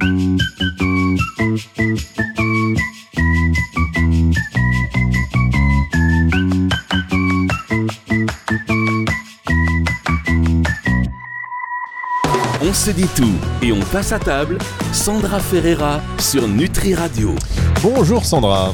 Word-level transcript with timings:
On 0.00 0.04
se 12.72 12.92
dit 12.92 13.08
tout 13.16 13.24
et 13.60 13.72
on 13.72 13.80
passe 13.80 14.12
à 14.12 14.20
table. 14.20 14.58
Sandra 14.92 15.40
Ferreira 15.40 16.00
sur 16.20 16.46
Nutri 16.46 16.94
Radio. 16.94 17.34
Bonjour 17.82 18.24
Sandra. 18.24 18.72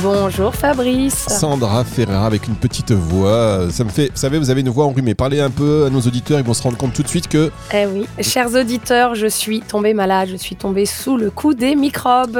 Bonjour 0.00 0.54
Fabrice. 0.54 1.26
Sandra 1.28 1.82
Ferreira 1.82 2.26
avec 2.26 2.46
une 2.46 2.54
petite 2.54 2.92
voix. 2.92 3.68
Ça 3.70 3.82
me 3.82 3.88
fait, 3.88 4.10
vous 4.10 4.16
savez, 4.16 4.38
vous 4.38 4.48
avez 4.48 4.60
une 4.60 4.68
voix 4.68 4.84
enrhumée. 4.84 5.16
Parlez 5.16 5.40
un 5.40 5.50
peu 5.50 5.86
à 5.86 5.90
nos 5.90 6.00
auditeurs, 6.00 6.38
ils 6.38 6.44
vont 6.44 6.54
se 6.54 6.62
rendre 6.62 6.76
compte 6.76 6.92
tout 6.92 7.02
de 7.02 7.08
suite 7.08 7.26
que. 7.26 7.50
Eh 7.74 7.86
oui, 7.86 8.06
chers 8.20 8.54
auditeurs, 8.54 9.16
je 9.16 9.26
suis 9.26 9.60
tombée 9.60 9.94
malade, 9.94 10.28
je 10.30 10.36
suis 10.36 10.54
tombée 10.54 10.86
sous 10.86 11.16
le 11.16 11.30
coup 11.30 11.52
des 11.52 11.74
microbes. 11.74 12.38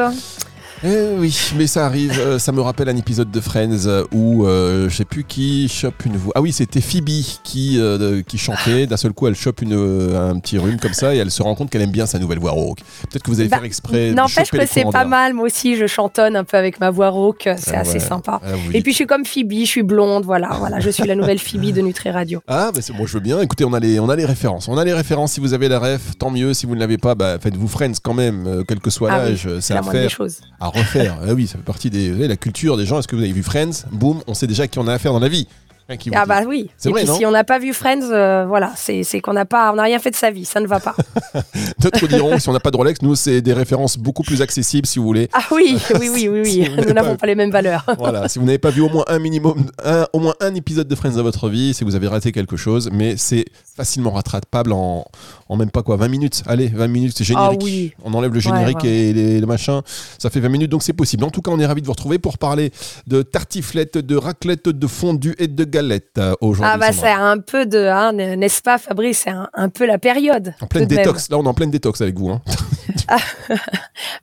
Eh 0.85 1.17
oui, 1.19 1.37
mais 1.57 1.67
ça 1.67 1.87
arrive. 1.87 2.19
euh, 2.19 2.39
ça 2.39 2.53
me 2.53 2.61
rappelle 2.61 2.89
un 2.89 2.97
épisode 2.97 3.31
de 3.31 3.41
Friends 3.41 3.87
euh, 3.87 4.05
où 4.13 4.47
euh, 4.47 4.89
je 4.89 4.97
sais 4.97 5.05
plus 5.05 5.25
qui 5.25 5.69
chope 5.69 6.05
une 6.07 6.17
voix. 6.17 6.33
Ah 6.37 6.41
oui, 6.41 6.53
c'était 6.53 6.81
Phoebe 6.81 7.09
qui, 7.43 7.79
euh, 7.81 8.23
qui 8.23 8.39
chantait. 8.39 8.87
D'un 8.87 8.97
seul 8.97 9.13
coup, 9.13 9.27
elle 9.27 9.35
chope 9.35 9.61
une, 9.63 9.73
un 9.75 10.39
petit 10.39 10.57
rhume 10.59 10.79
comme 10.79 10.93
ça 10.95 11.15
et 11.15 11.19
elle 11.19 11.31
se 11.31 11.43
rend 11.43 11.55
compte 11.55 11.71
qu'elle 11.71 11.83
aime 11.83 11.91
bien 11.91 12.07
sa 12.07 12.19
nouvelle 12.19 12.39
voix 12.39 12.53
rauque. 12.53 12.79
Peut-être 13.11 13.23
que 13.25 13.31
vous 13.31 13.41
allez 13.41 13.49
Bah, 13.49 13.57
faire 13.57 13.65
exprès. 13.65 14.13
N'empêche 14.13 14.51
que 14.51 14.67
c'est 14.67 14.85
pas 14.91 15.05
mal, 15.05 15.35
moi 15.35 15.47
aussi 15.47 15.77
je 15.77 15.87
chantonne 15.87 16.37
un 16.37 16.45
peu 16.45 16.57
avec 16.57 16.79
ma 16.81 16.91
voix 16.91 17.09
rauque, 17.11 17.49
c'est 17.57 17.75
Ah 17.75 17.81
assez 17.81 17.95
ouais. 17.95 17.99
sympa. 18.01 18.41
Ah, 18.45 18.51
Et 18.69 18.73
dites- 18.75 18.83
puis 18.85 18.93
je 18.93 18.97
suis 18.97 19.07
comme 19.07 19.25
Phoebe, 19.25 19.53
je 19.61 19.65
suis 19.65 19.83
blonde, 19.83 20.25
voilà, 20.25 20.51
voilà, 20.59 20.81
je 20.81 20.91
suis 20.91 21.05
la 21.05 21.15
nouvelle 21.15 21.39
Phoebe 21.39 21.73
de 21.73 21.81
Nutri 21.81 22.11
Radio. 22.11 22.41
Ah, 22.47 22.71
bah 22.75 22.81
c'est 22.83 22.93
moi 22.93 23.07
je 23.07 23.15
veux 23.15 23.21
bien. 23.21 23.41
Écoutez, 23.41 23.65
on 23.65 23.73
a, 23.73 23.81
les, 23.81 23.99
on 24.01 24.09
a 24.09 24.17
les 24.17 24.25
références. 24.27 24.69
On 24.69 24.79
a 24.79 24.85
les 24.85 24.93
références. 24.93 25.33
Si 25.33 25.41
vous 25.41 25.55
avez 25.55 25.69
la 25.69 25.79
ref, 25.79 26.17
tant 26.19 26.31
mieux. 26.31 26.55
Si 26.55 26.67
vous 26.67 26.75
ne 26.75 26.81
l'avez 26.81 26.99
pas, 26.99 27.15
bah, 27.15 27.39
faites-vous 27.41 27.69
Friends 27.69 27.93
quand 28.03 28.15
même, 28.15 28.63
quel 28.69 28.81
que 28.81 28.91
soit 28.91 29.11
Ah 29.13 29.21
oui, 29.25 29.31
l'âge. 29.31 29.43
c'est 29.57 29.61
C'est 29.61 29.75
la 29.75 29.83
moindre 29.83 29.99
des 29.99 30.09
faire, 30.09 30.11
choses. 30.17 30.37
Refaire. 30.71 31.19
ah 31.23 31.35
oui, 31.35 31.47
ça 31.47 31.59
fait 31.59 31.65
partie 31.65 31.91
savez, 31.91 32.29
la 32.29 32.37
culture 32.37 32.77
des 32.77 32.87
gens. 32.87 32.99
Est-ce 32.99 33.09
que 33.09 33.17
vous 33.17 33.23
avez 33.23 33.33
vu 33.33 33.43
Friends? 33.43 33.87
Boum, 33.91 34.23
on 34.27 34.35
sait 34.35 34.47
déjà 34.47 34.67
qui 34.67 34.79
on 34.79 34.87
a 34.87 34.95
affaire 34.95 35.13
dans 35.13 35.21
la 35.21 35.29
vie. 35.29 35.47
Hein, 35.91 35.97
qui 35.97 36.11
vous 36.11 36.15
Ah 36.19 36.25
dit. 36.25 36.29
bah 36.29 36.43
oui. 36.47 36.69
C'est 36.77 36.91
Et 36.91 36.93
vrai, 36.93 37.05
puis 37.05 37.13
si 37.15 37.25
on 37.25 37.31
n'a 37.31 37.45
pas 37.45 37.59
vu 37.59 37.73
Friends, 37.73 38.11
euh, 38.13 38.45
voilà, 38.47 38.73
c'est 38.77 39.03
qu'on 39.23 39.33
n'a 39.33 39.47
pas, 39.47 39.73
on 39.73 39.77
n'a 39.77 39.85
rien 39.85 39.99
fait 39.99 40.11
de 40.11 40.17
sa 40.17 40.31
vie, 40.31 40.45
ça 40.45 40.61
ne 40.61 40.67
va 40.67 40.81
pas. 40.81 40.95
D'autres 41.81 42.07
diront, 42.07 42.39
si 42.39 42.49
on 42.49 42.53
n'a 42.53 42.61
pas 42.61 42.71
de 42.71 42.77
Rolex, 42.77 43.01
nous, 43.03 43.15
c'est 43.15 43.41
des 43.41 43.55
références 43.55 43.97
beaucoup 43.97 44.23
plus 44.23 44.43
accessibles, 44.43 44.87
si 44.87 44.99
vous 44.99 45.07
voulez. 45.07 45.29
Ah 45.33 45.45
oui, 45.51 45.79
oui, 45.99 46.11
oui, 46.13 46.29
oui, 46.29 46.45
Si 46.45 46.61
oui. 46.61 46.71
Nous 46.87 46.93
n'avons 46.93 47.13
pas- 47.13 47.17
pas 47.19 47.27
les 47.27 47.35
mêmes 47.35 47.51
valeurs. 47.51 47.87
Voilà, 47.99 48.29
si 48.29 48.39
vous 48.39 48.45
n'avez 48.45 48.59
pas 48.59 48.69
vu 48.71 48.83
au 48.83 48.89
moins 48.91 49.05
un 49.09 49.19
minimum, 49.19 49.65
un, 49.83 50.07
au 50.13 50.19
moins 50.21 50.35
un 50.41 50.55
épisode 50.55 50.89
de 50.89 50.95
Friends 50.95 51.13
dans 51.17 51.23
votre 51.23 51.49
vie, 51.49 51.73
c'est 51.73 51.87
que 51.87 51.91
vous 51.91 51.97
avez 51.97 52.07
raté 52.09 52.33
quelque 52.33 52.57
chose, 52.59 52.91
mais 52.93 53.17
c'est 53.17 53.47
facilement 53.75 54.11
rattrapable 54.11 54.73
en, 54.73 55.07
en 55.49 55.57
même 55.57 55.71
pas 55.71 55.83
quoi, 55.83 55.97
20 55.97 56.09
minutes. 56.09 56.43
Allez, 56.47 56.69
20 56.69 56.87
minutes, 56.89 57.15
c'est 57.17 57.25
Ah 57.35 57.49
générique. 57.51 57.61
oui. 57.65 57.93
On 58.05 58.13
enlève 58.13 58.35
le 58.35 58.41
générique 58.41 58.83
ouais, 58.83 58.89
et 58.91 59.13
les, 59.15 59.41
le 59.41 59.47
machin, 59.47 59.81
ça 60.19 60.29
fait 60.29 60.41
20 60.41 60.49
minutes, 60.51 60.71
donc 60.71 60.83
c'est 60.83 60.93
possible. 60.93 61.25
En 61.25 61.31
tout 61.31 61.41
cas, 61.41 61.51
on 61.51 61.59
est 61.59 61.67
ravis 61.67 61.81
de 61.81 61.87
vous 61.87 61.93
retrouver 61.93 62.19
pour 62.19 62.37
parler 62.37 62.73
de 63.07 63.23
tartiflette, 63.23 63.97
de 63.97 64.17
raclette, 64.17 64.69
de 64.69 64.87
fondue 64.87 65.35
et 65.39 65.49
de 65.49 65.65
galettes 65.65 65.78
euh, 66.19 66.35
aujourd'hui. 66.41 66.73
Ah 66.75 66.79
bah 66.79 66.93
c'est 66.93 67.09
un 67.09 67.39
peu 67.39 67.67
de, 67.67 67.79
hein, 67.79 68.13
n'est-ce 68.13 68.63
pas 68.63 68.79
Fabrice, 68.79 69.21
c'est 69.25 69.31
un, 69.31 69.49
un 69.55 69.69
peu 69.69 69.87
la 69.87 69.99
période. 69.99 70.55
En 70.61 70.67
pleine 70.67 70.89
même. 70.89 70.99
détox, 70.99 71.31
là 71.31 71.39
on 71.39 71.45
est 71.45 71.49
en 71.49 71.55
pleine 71.55 71.71
détox 71.71 72.01
avec 72.01 72.19
vous. 72.19 72.31
Hein. 72.31 72.41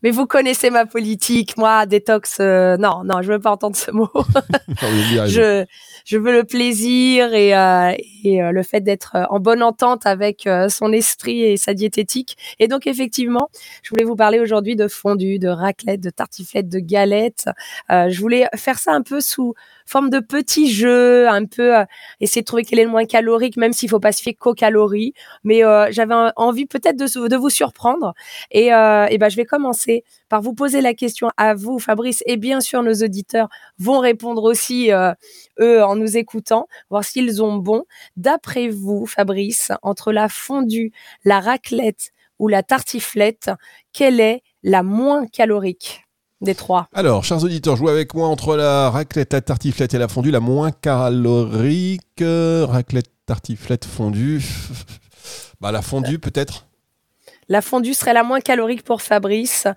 Mais 0.04 0.12
vous 0.12 0.26
connaissez 0.26 0.70
ma 0.70 0.86
politique, 0.86 1.58
moi, 1.58 1.86
détox, 1.86 2.38
euh, 2.40 2.78
non, 2.78 3.04
non, 3.04 3.22
je 3.22 3.34
veux 3.34 3.40
pas 3.40 3.52
entendre 3.52 3.76
ce 3.76 3.92
mot. 3.92 4.10
Ah 4.82 5.28
je, 5.28 5.66
je 6.06 6.18
veux 6.18 6.34
le 6.34 6.44
plaisir 6.44 7.34
et, 7.34 7.56
euh, 7.56 7.94
et 8.24 8.44
euh, 8.44 8.52
le 8.52 8.64
fait 8.64 8.82
d'être 8.82 9.16
en 9.30 9.40
bonne 9.40 9.64
entente 9.64 10.06
avec 10.06 10.48
son 10.70 10.92
esprit 10.92 11.44
et 11.44 11.58
sa 11.58 11.74
diététique. 11.74 12.38
Et 12.60 12.68
donc, 12.68 12.88
effectivement, 12.88 13.50
je 13.84 13.90
voulais 13.90 14.04
vous 14.04 14.16
parler 14.16 14.40
aujourd'hui 14.40 14.76
de 14.76 14.88
fondue, 14.88 15.40
de 15.40 15.48
raclette, 15.48 16.02
de 16.02 16.10
tartiflette, 16.10 16.70
de 16.70 16.80
galettes. 16.80 17.46
Euh, 17.90 18.10
je 18.10 18.20
voulais 18.20 18.48
faire 18.56 18.80
ça 18.80 18.94
un 18.94 19.02
peu 19.02 19.22
sous 19.22 19.54
forme 19.86 20.10
de 20.10 20.20
petits 20.20 20.72
jeux, 20.72 21.28
un 21.28 21.46
peu 21.46 21.78
euh, 21.78 21.86
essayer 22.20 22.42
de 22.42 22.46
trouver 22.46 22.64
quel 22.64 22.80
est 22.80 22.86
le 22.86 22.90
moins 22.90 23.06
calorique, 23.06 23.58
même 23.58 23.74
s'il 23.74 23.90
faut 23.90 24.00
pas 24.00 24.12
se 24.12 24.22
fier 24.22 24.34
qu'aux 24.36 24.54
calories. 24.54 25.14
Mais 25.44 25.64
euh, 25.64 25.88
j'avais 25.92 26.16
envie 26.36 26.66
peut-être 26.66 26.98
de, 26.98 27.28
de 27.28 27.36
vous 27.36 27.50
surprendre. 27.50 28.14
Et, 28.52 28.74
euh, 28.74 29.06
et 29.10 29.18
ben, 29.18 29.30
je 29.30 29.36
vais 29.36 29.46
commencer 29.46 30.04
par 30.30 30.42
vous 30.42 30.54
poser 30.54 30.82
la 30.82 30.94
question 30.94 31.30
à 31.38 31.54
vous, 31.54 31.80
Fabrice, 31.80 32.24
et 32.26 32.38
bien 32.38 32.62
sûr 32.62 32.82
nos 32.84 32.94
auditeurs 32.94 33.48
vont 33.80 34.00
répondre 34.00 34.44
aussi, 34.44 34.92
euh, 34.92 35.14
eux, 35.60 35.84
en 35.84 35.96
nous 35.96 36.18
écoutant, 36.18 36.68
voir 36.90 37.04
s'ils 37.04 37.44
ont 37.44 37.56
bon. 37.58 37.84
D'après 38.18 38.70
vous, 38.70 39.06
Fabrice, 39.06 39.72
entre 39.82 40.12
la 40.12 40.30
fondue, 40.30 40.92
la 41.24 41.40
raclette 41.40 42.12
ou 42.40 42.48
la 42.48 42.64
tartiflette, 42.64 43.52
quelle 43.94 44.20
est 44.20 44.42
la 44.64 44.84
moins 44.84 45.28
calorique? 45.28 46.05
Des 46.42 46.56
trois 46.56 46.88
Alors, 46.94 47.24
chers 47.24 47.44
auditeurs, 47.44 47.76
jouez 47.76 47.92
avec 47.92 48.14
moi 48.14 48.28
entre 48.28 48.56
la 48.56 48.90
raclette, 48.90 49.34
la 49.34 49.42
tartiflette 49.42 49.94
et 49.94 49.98
la 49.98 50.08
fondue, 50.08 50.32
la 50.32 50.40
moins 50.40 50.72
calorique. 50.72 52.02
euh, 52.22 52.66
Raclette, 52.68 53.12
tartiflette, 53.26 53.86
fondue. 53.86 54.42
Bah, 55.62 55.72
la 55.72 55.82
fondue, 55.82 56.20
peut-être 56.20 56.68
La 57.48 57.62
fondue 57.62 57.94
serait 57.94 58.14
la 58.14 58.24
moins 58.24 58.42
calorique 58.42 58.84
pour 58.84 59.02
Fabrice. 59.02 59.68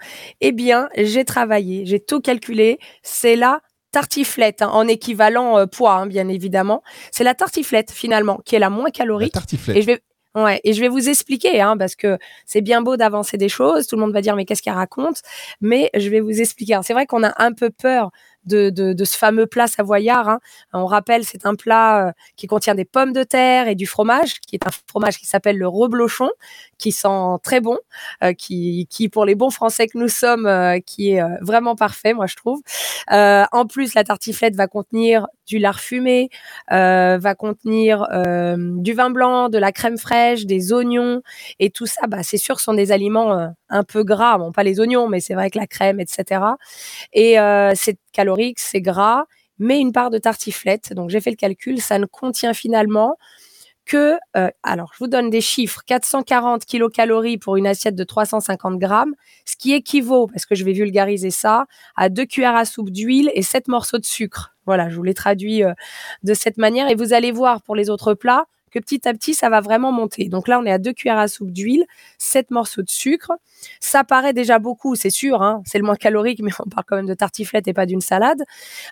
Eh 0.40 0.52
bien, 0.52 0.88
j'ai 0.96 1.24
travaillé, 1.24 1.86
j'ai 1.86 2.00
tout 2.00 2.20
calculé. 2.20 2.78
C'est 3.02 3.36
la 3.36 3.60
tartiflette, 3.92 4.60
hein, 4.60 4.68
en 4.72 4.86
équivalent 4.88 5.56
euh, 5.56 5.66
poids, 5.66 5.94
hein, 5.94 6.06
bien 6.06 6.28
évidemment. 6.28 6.82
C'est 7.12 7.24
la 7.24 7.34
tartiflette, 7.34 7.90
finalement, 7.92 8.40
qui 8.44 8.56
est 8.56 8.58
la 8.58 8.68
moins 8.70 8.86
La 8.86 8.90
calorique. 8.90 9.32
tartiflette. 9.32 9.76
Et 9.76 9.82
je 9.82 9.86
vais, 9.86 10.00
et 10.46 10.72
je 10.72 10.80
vais 10.80 10.88
vous 10.88 11.08
expliquer, 11.08 11.60
hein, 11.60 11.76
parce 11.76 11.96
que 11.96 12.18
c'est 12.46 12.60
bien 12.60 12.82
beau 12.82 12.96
d'avancer 12.96 13.36
des 13.36 13.48
choses. 13.48 13.86
Tout 13.86 13.96
le 13.96 14.02
monde 14.02 14.12
va 14.12 14.20
dire 14.20 14.36
mais 14.36 14.44
qu'est-ce 14.44 14.62
qu'elle 14.62 14.74
raconte? 14.74 15.22
Mais 15.60 15.90
je 15.94 16.08
vais 16.10 16.20
vous 16.20 16.40
expliquer. 16.40 16.78
C'est 16.82 16.92
vrai 16.92 17.06
qu'on 17.06 17.24
a 17.24 17.32
un 17.42 17.52
peu 17.52 17.70
peur 17.70 18.10
de, 18.48 19.04
ce 19.04 19.16
fameux 19.16 19.46
plat 19.46 19.66
savoyard. 19.66 20.28
hein. 20.28 20.40
On 20.72 20.86
rappelle, 20.86 21.24
c'est 21.24 21.46
un 21.46 21.54
plat 21.54 22.08
euh, 22.08 22.12
qui 22.36 22.46
contient 22.46 22.74
des 22.74 22.84
pommes 22.84 23.12
de 23.12 23.22
terre 23.22 23.68
et 23.68 23.74
du 23.74 23.86
fromage, 23.86 24.40
qui 24.40 24.56
est 24.56 24.66
un 24.66 24.70
fromage 24.88 25.18
qui 25.18 25.26
s'appelle 25.26 25.58
le 25.58 25.68
reblochon, 25.68 26.30
qui 26.78 26.92
sent 26.92 27.08
très 27.42 27.60
bon, 27.60 27.78
euh, 28.22 28.32
qui, 28.32 28.86
pour 29.12 29.24
les 29.24 29.34
bons 29.34 29.50
Français 29.50 29.86
que 29.86 29.98
nous 29.98 30.08
sommes, 30.08 30.46
euh, 30.46 30.78
qui 30.80 31.12
est 31.12 31.22
vraiment 31.40 31.76
parfait, 31.76 32.14
moi 32.14 32.26
je 32.26 32.36
trouve. 32.36 32.60
En 33.10 33.66
plus, 33.66 33.94
la 33.94 34.04
tartiflette 34.04 34.56
va 34.56 34.66
contenir 34.66 35.26
du 35.46 35.58
lard 35.58 35.80
fumé, 35.80 36.28
va 36.70 37.34
contenir 37.34 38.06
du 38.56 38.92
vin 38.92 39.10
blanc, 39.10 39.48
de 39.48 39.58
la 39.58 39.72
crème 39.72 39.98
fraîche, 39.98 40.44
des 40.46 40.72
oignons 40.72 41.22
et 41.58 41.70
tout 41.70 41.86
ça. 41.86 42.06
Bah, 42.06 42.22
c'est 42.22 42.36
sûr, 42.36 42.60
sont 42.60 42.74
des 42.74 42.92
aliments 42.92 43.52
un 43.70 43.84
peu 43.84 44.04
gras. 44.04 44.38
Bon, 44.38 44.52
pas 44.52 44.62
les 44.62 44.80
oignons, 44.80 45.08
mais 45.08 45.20
c'est 45.20 45.34
vrai 45.34 45.50
que 45.50 45.58
la 45.58 45.66
crème, 45.66 46.00
etc. 46.00 46.42
Et 47.12 47.36
c'est 47.74 47.98
calorique, 48.18 48.58
c'est 48.58 48.80
gras, 48.80 49.26
mais 49.60 49.78
une 49.78 49.92
part 49.92 50.10
de 50.10 50.18
tartiflette. 50.18 50.92
Donc 50.92 51.08
j'ai 51.08 51.20
fait 51.20 51.30
le 51.30 51.36
calcul, 51.36 51.80
ça 51.80 52.00
ne 52.00 52.06
contient 52.06 52.52
finalement 52.52 53.16
que, 53.86 54.18
euh, 54.36 54.50
alors 54.64 54.90
je 54.92 54.98
vous 54.98 55.06
donne 55.06 55.30
des 55.30 55.40
chiffres, 55.40 55.82
440 55.86 56.64
kilocalories 56.64 57.38
pour 57.38 57.56
une 57.56 57.66
assiette 57.66 57.94
de 57.94 58.02
350 58.04 58.76
grammes, 58.78 59.14
ce 59.46 59.54
qui 59.56 59.72
équivaut, 59.72 60.26
parce 60.26 60.46
que 60.46 60.56
je 60.56 60.64
vais 60.64 60.72
vulgariser 60.72 61.30
ça, 61.30 61.66
à 61.96 62.08
deux 62.08 62.26
cuillères 62.26 62.56
à 62.56 62.64
soupe 62.64 62.90
d'huile 62.90 63.30
et 63.34 63.42
sept 63.42 63.68
morceaux 63.68 63.98
de 63.98 64.04
sucre. 64.04 64.56
Voilà, 64.66 64.90
je 64.90 64.96
vous 64.96 65.04
les 65.04 65.14
traduis 65.14 65.62
euh, 65.62 65.72
de 66.24 66.34
cette 66.34 66.58
manière 66.58 66.90
et 66.90 66.96
vous 66.96 67.12
allez 67.12 67.30
voir 67.30 67.62
pour 67.62 67.76
les 67.76 67.88
autres 67.88 68.14
plats 68.14 68.46
que 68.70 68.78
petit 68.78 69.06
à 69.08 69.12
petit, 69.12 69.34
ça 69.34 69.48
va 69.48 69.60
vraiment 69.60 69.92
monter. 69.92 70.28
Donc 70.28 70.48
là, 70.48 70.58
on 70.60 70.64
est 70.64 70.72
à 70.72 70.78
deux 70.78 70.92
cuillères 70.92 71.18
à 71.18 71.28
soupe 71.28 71.50
d'huile, 71.50 71.84
sept 72.18 72.50
morceaux 72.50 72.82
de 72.82 72.90
sucre. 72.90 73.32
Ça 73.80 74.04
paraît 74.04 74.32
déjà 74.32 74.58
beaucoup, 74.58 74.94
c'est 74.94 75.10
sûr, 75.10 75.42
hein, 75.42 75.62
c'est 75.66 75.78
le 75.78 75.84
moins 75.84 75.96
calorique, 75.96 76.40
mais 76.42 76.50
on 76.64 76.68
parle 76.68 76.84
quand 76.86 76.96
même 76.96 77.06
de 77.06 77.14
tartiflette 77.14 77.68
et 77.68 77.72
pas 77.72 77.86
d'une 77.86 78.00
salade. 78.00 78.42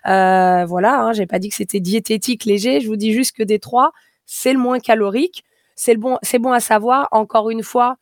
Euh, 0.07 0.65
voilà, 0.65 1.01
hein, 1.01 1.13
j'ai 1.13 1.25
pas 1.25 1.39
dit 1.39 1.49
que 1.49 1.55
c'était 1.55 1.79
diététique 1.79 2.45
léger, 2.45 2.81
je 2.81 2.87
vous 2.87 2.95
dis 2.97 3.13
juste 3.13 3.35
que 3.35 3.43
des 3.43 3.59
trois, 3.59 3.91
c'est 4.25 4.53
le 4.53 4.59
moins 4.59 4.79
calorique. 4.79 5.43
C'est 5.75 5.95
bon, 5.95 6.17
c'est 6.23 6.39
bon 6.39 6.51
à 6.51 6.59
savoir. 6.59 7.07
Encore 7.11 7.49
une 7.51 7.63
fois, 7.63 7.97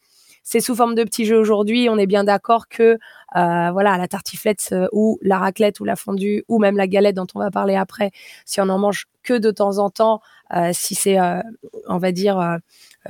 c'est 0.46 0.62
sous 0.62 0.76
forme 0.76 0.96
de 0.96 1.04
petits 1.04 1.26
jeux 1.26 1.38
aujourd'hui. 1.38 1.90
On 1.90 1.98
est 1.98 2.06
bien 2.06 2.24
d'accord 2.24 2.70
que 2.70 2.98
euh, 3.36 3.72
voilà, 3.72 3.98
la 3.98 4.08
tartiflette 4.08 4.70
euh, 4.72 4.88
ou 4.94 5.20
la 5.22 5.40
raclette 5.40 5.82
ou 5.82 5.86
la 5.86 5.98
fondue 5.98 6.46
ou 6.48 6.60
même 6.60 6.78
la 6.78 6.88
galette 6.88 7.16
dont 7.16 7.28
on 7.36 7.40
va 7.40 7.52
parler 7.52 7.76
après, 7.76 8.12
si 8.46 8.62
on 8.62 8.70
en 8.70 8.78
mange 8.80 9.08
que 9.24 9.34
de 9.34 9.52
temps 9.52 9.80
en 9.80 9.90
temps, 9.90 10.22
euh, 10.56 10.70
si 10.72 10.96
c'est, 10.96 11.20
euh, 11.20 11.42
on 11.88 11.98
va 11.98 12.12
dire, 12.14 12.40
euh, 12.40 12.58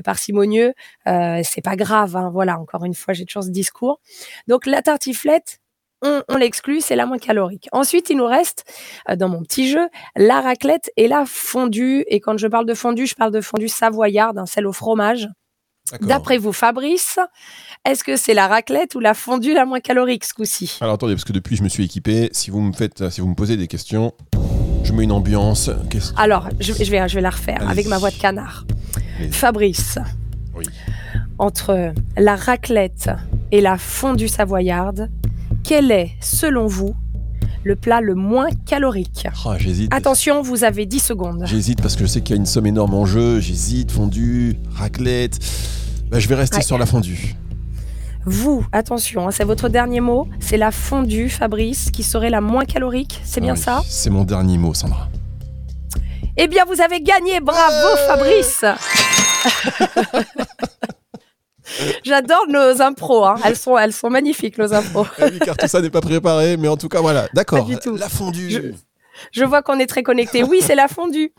parcimonieux, 0.03 0.73
euh, 1.07 1.41
c'est 1.43 1.61
pas 1.61 1.75
grave. 1.75 2.15
hein. 2.15 2.29
voilà, 2.31 2.57
encore 2.59 2.85
une 2.85 2.95
fois, 2.95 3.13
j'ai 3.13 3.25
toujours 3.25 3.43
ce 3.43 3.49
discours. 3.49 3.99
Donc 4.47 4.65
la 4.65 4.81
tartiflette, 4.81 5.59
on, 6.01 6.23
on 6.29 6.37
l'exclut, 6.37 6.81
c'est 6.81 6.95
la 6.95 7.05
moins 7.05 7.17
calorique. 7.17 7.67
Ensuite, 7.73 8.09
il 8.09 8.17
nous 8.17 8.25
reste, 8.25 8.63
euh, 9.09 9.15
dans 9.17 9.27
mon 9.29 9.41
petit 9.43 9.69
jeu, 9.69 9.89
la 10.15 10.39
raclette 10.41 10.89
et 10.97 11.07
la 11.09 11.25
fondue. 11.25 12.05
Et 12.07 12.19
quand 12.21 12.37
je 12.37 12.47
parle 12.47 12.65
de 12.65 12.73
fondue, 12.73 13.07
je 13.07 13.15
parle 13.15 13.31
de 13.31 13.41
fondue 13.41 13.67
savoyarde, 13.69 14.37
un 14.37 14.45
sel 14.45 14.67
au 14.67 14.73
fromage. 14.73 15.27
D'après 16.01 16.37
vous, 16.39 16.51
Fabrice, 16.51 17.19
est-ce 17.85 18.03
que 18.03 18.17
c'est 18.17 18.33
la 18.33 18.47
raclette 18.47 18.95
ou 18.95 18.99
la 18.99 19.13
fondue 19.13 19.53
la 19.53 19.65
moins 19.65 19.79
calorique 19.79 20.25
ce 20.25 20.33
coup-ci? 20.33 20.77
Alors 20.81 20.95
attendez, 20.95 21.13
parce 21.13 21.25
que 21.25 21.33
depuis 21.33 21.55
je 21.55 21.63
me 21.63 21.69
suis 21.69 21.83
équipé. 21.85 22.29
Si 22.31 22.49
vous 22.49 22.59
me 22.61 22.73
faites, 22.73 23.07
si 23.11 23.21
vous 23.21 23.27
me 23.27 23.35
posez 23.35 23.55
des 23.55 23.67
questions, 23.67 24.11
je 24.83 24.91
mets 24.93 25.03
une 25.03 25.11
ambiance. 25.11 25.69
Alors, 26.17 26.49
je, 26.59 26.73
je 26.73 26.89
vais, 26.91 27.07
je 27.07 27.15
vais 27.15 27.21
la 27.21 27.29
refaire 27.29 27.67
avec 27.69 27.85
ma 27.87 27.99
voix 27.99 28.09
de 28.09 28.15
canard. 28.17 28.65
Fabrice, 29.31 29.99
Oui. 30.55 30.65
entre 31.37 31.93
la 32.17 32.35
raclette 32.35 33.11
et 33.51 33.61
la 33.61 33.77
fondue 33.77 34.27
savoyarde, 34.27 35.09
quel 35.63 35.91
est, 35.91 36.11
selon 36.19 36.65
vous, 36.65 36.95
le 37.65 37.75
plat 37.75 37.99
le 37.99 38.13
moins 38.15 38.47
calorique 38.67 39.27
Oh, 39.45 39.53
j'hésite. 39.57 39.91
Attention, 39.93 40.41
vous 40.43 40.63
avez 40.63 40.85
10 40.85 40.99
secondes. 40.99 41.43
J'hésite 41.47 41.81
parce 41.81 41.95
que 41.95 42.05
je 42.05 42.11
sais 42.11 42.21
qu'il 42.21 42.35
y 42.35 42.37
a 42.37 42.39
une 42.39 42.45
somme 42.45 42.67
énorme 42.67 42.93
en 42.93 43.05
jeu. 43.05 43.39
J'hésite, 43.39 43.91
fondue, 43.91 44.55
raclette. 44.75 45.39
Bah, 46.09 46.19
je 46.19 46.27
vais 46.27 46.35
rester 46.35 46.57
Ouais. 46.57 46.61
sur 46.63 46.77
la 46.77 46.85
fondue. 46.85 47.35
Vous, 48.27 48.63
attention, 48.71 49.27
hein, 49.27 49.31
c'est 49.31 49.43
votre 49.43 49.67
dernier 49.67 49.99
mot. 49.99 50.27
C'est 50.39 50.57
la 50.57 50.71
fondue, 50.71 51.29
Fabrice, 51.29 51.89
qui 51.91 52.03
serait 52.03 52.29
la 52.29 52.41
moins 52.41 52.65
calorique. 52.65 53.19
C'est 53.25 53.41
bien 53.41 53.53
oui, 53.55 53.59
ça 53.59 53.81
C'est 53.87 54.09
mon 54.11 54.23
dernier 54.23 54.57
mot, 54.59 54.73
Sandra. 54.75 55.09
Eh 56.37 56.47
bien, 56.47 56.65
vous 56.65 56.81
avez 56.81 57.01
gagné. 57.01 57.39
Bravo, 57.39 57.97
Fabrice. 58.07 58.63
J'adore 62.03 62.45
nos 62.47 62.81
impros. 62.81 63.25
hein. 63.25 63.35
Elles, 63.43 63.55
sont, 63.57 63.77
elles 63.77 63.93
sont 63.93 64.09
magnifiques, 64.09 64.57
nos 64.57 64.73
impros. 64.73 65.05
Eh 65.19 65.23
oui, 65.25 65.39
car 65.39 65.57
tout 65.57 65.67
ça 65.67 65.81
n'est 65.81 65.89
pas 65.89 66.01
préparé, 66.01 66.57
mais 66.57 66.67
en 66.67 66.77
tout 66.77 66.89
cas, 66.89 67.01
voilà. 67.01 67.27
D'accord. 67.33 67.67
La 67.97 68.09
fondue. 68.09 68.49
Je- 68.51 68.61
Je 69.31 69.43
vois 69.43 69.61
qu'on 69.61 69.79
est 69.79 69.85
très 69.87 70.03
connectés. 70.03 70.43
Oui, 70.43 70.59
c'est 70.61 70.75
la 70.75 70.87
fondue. 70.87 71.33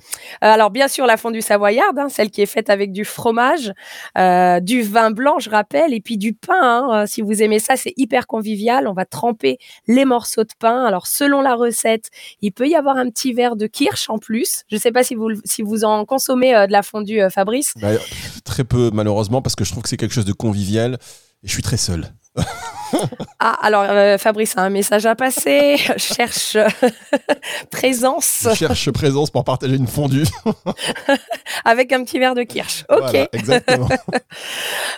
Euh, 0.44 0.46
Alors, 0.52 0.70
bien 0.70 0.88
sûr, 0.88 1.06
la 1.06 1.17
fondue 1.17 1.40
savoyarde, 1.43 1.99
hein, 1.99 2.08
celle 2.08 2.31
qui 2.31 2.43
est 2.43 2.46
faite 2.46 2.70
avec 2.70 2.93
du 2.93 3.05
fromage, 3.05 3.73
euh, 4.19 4.61
du 4.61 4.82
vin 4.82 5.11
blanc, 5.11 5.38
je 5.38 5.50
rappelle, 5.50 5.93
et 5.94 6.00
puis 6.00 6.19
du 6.19 6.32
pain. 6.34 6.55
hein. 6.61 7.02
Euh, 7.02 7.06
si 7.06 7.20
vous 7.23 7.43
aimez 7.43 7.58
ça, 7.58 7.76
c'est 7.76 7.94
hyper 7.96 8.26
convivial. 8.26 8.88
On 8.88 8.93
va 8.93 9.05
tremper 9.05 9.58
les 9.87 10.05
morceaux 10.05 10.44
de 10.44 10.52
pain. 10.58 10.84
Alors, 10.84 11.06
selon 11.06 11.40
la 11.43 11.55
recette, 11.55 12.11
il 12.40 12.52
peut 12.52 12.69
y 12.69 12.75
avoir 12.75 12.96
un 12.96 13.08
petit 13.11 13.32
verre 13.32 13.56
de 13.56 13.67
kirsch 13.67 14.08
en 14.11 14.19
plus. 14.19 14.62
Je 14.70 14.76
ne 14.76 14.81
sais 14.81 14.93
pas 14.93 15.02
si 15.02 15.14
vous, 15.14 15.31
si 15.44 15.62
vous 15.62 15.84
en 15.84 16.05
consommez 16.05 16.52
de 16.52 16.73
la 16.73 16.82
fondue, 16.82 17.20
Fabrice. 17.31 17.73
Bah, 17.81 17.88
très 18.44 18.64
peu, 18.64 18.90
malheureusement, 18.93 19.43
parce 19.43 19.55
que 19.56 19.64
je 19.64 19.70
trouve 19.73 19.82
que 19.82 19.88
c'est 19.88 19.96
quelque 19.96 20.14
chose 20.14 20.25
de 20.25 20.32
convivial 20.32 20.99
et 21.43 21.49
je 21.49 21.52
suis 21.52 21.62
très 21.62 21.76
seul. 21.76 22.12
Ah, 23.40 23.56
alors, 23.62 23.82
euh, 23.82 24.16
Fabrice 24.16 24.56
a 24.56 24.62
un 24.62 24.70
message 24.70 25.06
à 25.06 25.14
passer. 25.14 25.76
Cherche 25.96 26.56
euh, 26.56 26.68
présence 27.70 28.46
Je 28.50 28.54
cherche 28.54 28.90
présence 28.90 29.30
pour 29.30 29.44
partager 29.44 29.74
une 29.76 29.86
fondue. 29.88 30.24
avec 31.64 31.92
un 31.92 32.04
petit 32.04 32.18
verre 32.18 32.34
de 32.34 32.42
kirsch. 32.44 32.84
Ok. 32.88 32.98
Voilà, 33.00 33.28
exactement. 33.32 33.88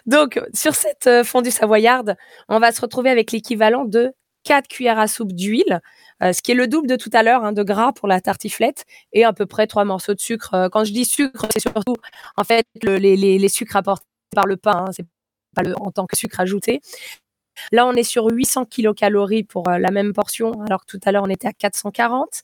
Donc, 0.06 0.40
sur 0.55 0.75
cette 0.75 1.06
euh, 1.06 1.25
fondue 1.25 1.50
savoyarde, 1.50 2.17
on 2.49 2.58
va 2.61 2.73
se 2.73 2.81
retrouver 2.81 3.11
avec 3.11 3.32
l'équivalent 3.32 3.84
de 3.84 4.12
4 4.44 4.69
cuillères 4.69 4.99
à 4.99 5.08
soupe 5.08 5.32
d'huile, 5.32 5.81
euh, 6.23 6.32
ce 6.32 6.43
qui 6.43 6.52
est 6.52 6.55
le 6.55 6.69
double 6.69 6.88
de 6.88 6.96
tout 6.96 7.11
à 7.12 7.23
l'heure 7.23 7.44
hein, 7.44 7.52
de 7.52 7.62
gras 7.62 7.93
pour 7.93 8.06
la 8.08 8.20
tartiflette, 8.20 8.84
et 9.12 9.25
à 9.25 9.32
peu 9.32 9.46
près 9.46 9.67
3 9.67 9.84
morceaux 9.84 10.14
de 10.14 10.20
sucre. 10.20 10.69
Quand 10.73 10.84
je 10.84 10.93
dis 10.93 11.05
sucre, 11.05 11.46
c'est 11.52 11.61
surtout 11.61 11.94
en 12.37 12.44
fait 12.44 12.67
le- 12.82 12.96
les, 12.96 13.17
les- 13.17 13.38
les 13.38 13.49
sucres 13.49 13.76
apportés 13.76 14.05
par 14.34 14.46
le 14.46 14.56
pain, 14.56 14.84
hein, 14.88 14.93
c'est 14.93 15.06
pas 15.55 15.62
le, 15.62 15.75
en 15.81 15.91
tant 15.91 16.06
que 16.06 16.17
sucre 16.17 16.38
ajouté. 16.41 16.81
Là, 17.72 17.87
on 17.87 17.93
est 17.93 18.02
sur 18.02 18.26
800 18.31 18.64
kilocalories 18.66 19.44
pour 19.44 19.69
euh, 19.69 19.78
la 19.78 19.90
même 19.90 20.12
portion, 20.12 20.52
alors 20.66 20.84
que 20.84 20.96
tout 20.96 21.00
à 21.05 21.12
l'heure, 21.12 21.25
on 21.25 21.31
était 21.31 21.49
à 21.49 21.52
440. 21.52 22.43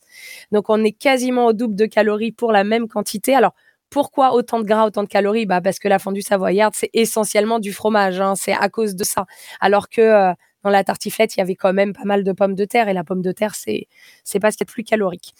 Donc, 0.52 0.70
on 0.70 0.82
est 0.84 0.92
quasiment 0.92 1.46
au 1.46 1.52
double 1.52 1.76
de 1.76 1.86
calories 1.86 2.32
pour 2.32 2.52
la 2.52 2.64
même 2.64 2.88
quantité. 2.88 3.34
Alors, 3.34 3.52
pourquoi 3.90 4.34
autant 4.34 4.58
de 4.58 4.64
gras, 4.64 4.86
autant 4.86 5.02
de 5.04 5.08
calories? 5.08 5.46
Bah 5.46 5.60
Parce 5.60 5.78
que 5.78 5.88
la 5.88 5.98
fondue 6.00 6.22
savoyarde, 6.22 6.74
c'est 6.76 6.90
essentiellement 6.94 7.60
du 7.60 7.72
fromage. 7.72 8.20
hein, 8.20 8.34
c'est 8.36 8.52
à 8.52 8.68
cause 8.68 8.96
de 8.96 9.04
ça. 9.04 9.26
Alors 9.60 9.88
que 9.88 10.00
euh, 10.00 10.32
dans 10.64 10.70
la 10.70 10.82
tartiflette, 10.82 11.36
il 11.36 11.40
y 11.40 11.42
avait 11.42 11.54
quand 11.54 11.72
même 11.72 11.92
pas 11.92 12.04
mal 12.04 12.24
de 12.24 12.32
pommes 12.32 12.54
de 12.56 12.64
terre. 12.64 12.88
Et 12.88 12.92
la 12.94 13.04
pomme 13.04 13.22
de 13.22 13.32
terre, 13.32 13.54
c'est 13.54 13.86
c'est 14.24 14.40
pas 14.40 14.50
ce 14.50 14.56
qui 14.56 14.64
est 14.64 14.66
le 14.68 14.72
plus 14.72 14.84
calorique. 14.84 15.34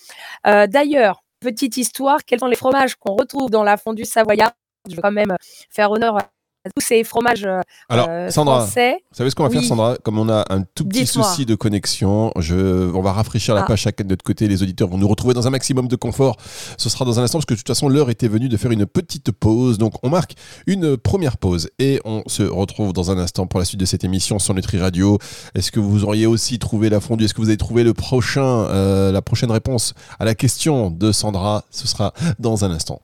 Euh, 0.47 0.67
D'ailleurs, 0.69 1.25
petite 1.41 1.77
histoire, 1.77 2.25
quels 2.25 2.39
sont 2.41 2.47
les 2.47 2.57
fromages 2.57 2.95
qu'on 2.97 3.15
retrouve 3.17 3.51
dans 3.51 3.65
la 3.65 3.77
fondue 3.77 4.05
savoyarde? 4.05 4.55
Je 4.89 4.95
veux 4.97 5.03
quand 5.03 5.13
même 5.13 5.35
faire 5.71 5.91
honneur 5.91 6.19
à 6.19 6.29
tous 6.75 6.85
ces 6.87 7.05
fromages 7.05 7.45
euh, 7.45 7.61
Alors, 7.89 8.07
euh, 8.09 8.31
Sandra, 8.31 8.61
français. 8.61 8.97
vous 9.11 9.17
savez 9.17 9.31
ce 9.31 9.35
qu'on 9.35 9.43
va 9.43 9.51
faire. 9.51 9.63
Sandra 9.65 9.97
Comme 10.03 10.19
on 10.19 10.29
a 10.29 10.45
un 10.51 10.63
tout 10.63 10.85
petit 10.87 11.05
Dites-moi. 11.05 11.27
souci 11.29 11.45
de 11.47 11.55
connexion, 11.55 12.33
je, 12.39 12.91
on 12.95 13.03
va 13.03 13.13
rafraîchir 13.13 13.55
la 13.55 13.63
Ah. 13.63 13.67
page 13.67 13.81
chacun 13.81 14.05
de 14.05 14.09
notre 14.11 14.25
côté. 14.25 14.49
Les 14.49 14.63
auditeurs 14.63 14.89
vont 14.89 14.99
nous 14.99 15.09
retrouver 15.09 15.35
dans 15.35 15.47
un 15.47 15.51
maximum 15.51 15.89
de 15.89 15.97
confort. 15.97 16.37
Ce 16.79 16.89
sera 16.89 17.05
dans 17.05 17.19
un 17.21 17.23
instant, 17.25 17.39
parce 17.39 17.47
que 17.47 17.55
de 17.55 17.59
toute 17.59 17.69
façon, 17.69 17.89
l'heure 17.89 18.09
était 18.11 18.29
venue 18.29 18.49
de 18.49 18.57
faire 18.57 18.71
une 18.71 18.87
petite 18.87 19.31
pause. 19.33 19.79
Donc, 19.79 19.95
on 20.03 20.09
marque 20.11 20.35
une 20.67 20.97
première 20.97 21.37
pause 21.37 21.69
et 21.79 22.01
on 22.05 22.23
se 22.27 22.43
retrouve 22.43 22.93
dans 22.93 23.11
un 23.11 23.19
instant 23.19 23.47
pour 23.47 23.59
la 23.61 23.65
suite 23.67 23.81
de 23.81 23.85
cette 23.87 24.05
émission 24.05 24.39
sur 24.39 24.55
Nutri 24.55 24.79
Radio. 24.79 25.19
Est-ce 25.55 25.71
que 25.71 25.81
vous 25.81 26.05
auriez 26.05 26.27
aussi 26.27 26.59
trouvé 26.59 26.89
la 26.89 27.01
fondue? 27.01 27.25
Est-ce 27.25 27.35
que 27.35 27.41
vous 27.43 27.49
avez 27.49 27.57
trouvé 27.59 27.85
le 27.85 27.93
prochain, 27.95 28.45
euh, 28.45 29.13
la 29.13 29.23
prochaine 29.23 29.51
réponse 29.51 29.95
à 30.19 30.25
la 30.25 30.35
question 30.35 30.91
de 30.91 31.13
Sandra? 31.13 31.65
Ce 31.71 31.87
sera 31.87 32.13
dans 32.39 32.65
un 32.65 32.71
instant. 32.71 33.01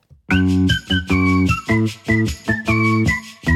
On 3.43 3.49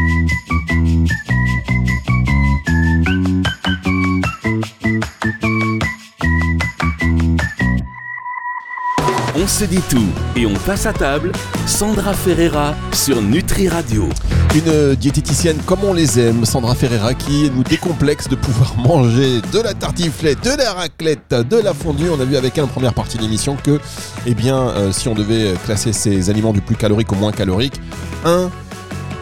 se 9.48 9.66
dit 9.66 9.82
tout 9.90 10.08
et 10.36 10.48
on 10.48 10.54
passe 10.54 10.88
à 10.88 10.94
table. 10.94 11.32
Sandra 11.68 12.14
Ferreira 12.14 12.74
sur 12.94 13.22
Nutri 13.22 13.70
Radio. 13.70 14.10
Une 14.56 14.96
diététicienne 14.96 15.58
comme 15.66 15.84
on 15.84 15.94
les 15.94 16.20
aime, 16.20 16.46
Sandra 16.46 16.74
Ferreira, 16.74 17.14
qui 17.14 17.52
nous 17.52 17.64
décomplexe 17.64 18.28
de 18.28 18.36
pouvoir 18.36 18.76
manger 18.78 19.42
de 19.54 19.60
la 19.60 19.74
tartiflette, 19.74 20.44
de 20.44 20.58
la 20.58 20.74
raclette, 20.74 21.30
de 21.30 21.58
la 21.58 21.74
fondue. 21.74 22.10
On 22.10 22.20
a 22.20 22.26
vu 22.26 22.38
avec 22.38 22.58
elle 22.58 22.64
en 22.64 22.68
première 22.68 22.94
partie 22.94 23.18
de 23.18 23.24
l'émission 23.24 23.58
que, 23.62 23.80
eh 24.26 24.34
bien, 24.34 24.58
euh, 24.58 24.92
si 24.92 25.10
on 25.10 25.14
devait 25.14 25.54
classer 25.66 25.94
ces 25.94 26.30
aliments 26.30 26.54
du 26.54 26.62
plus 26.62 26.76
calorique 26.76 27.12
au 27.12 27.16
moins 27.16 27.32
calorique, 27.32 27.80
un, 28.24 28.50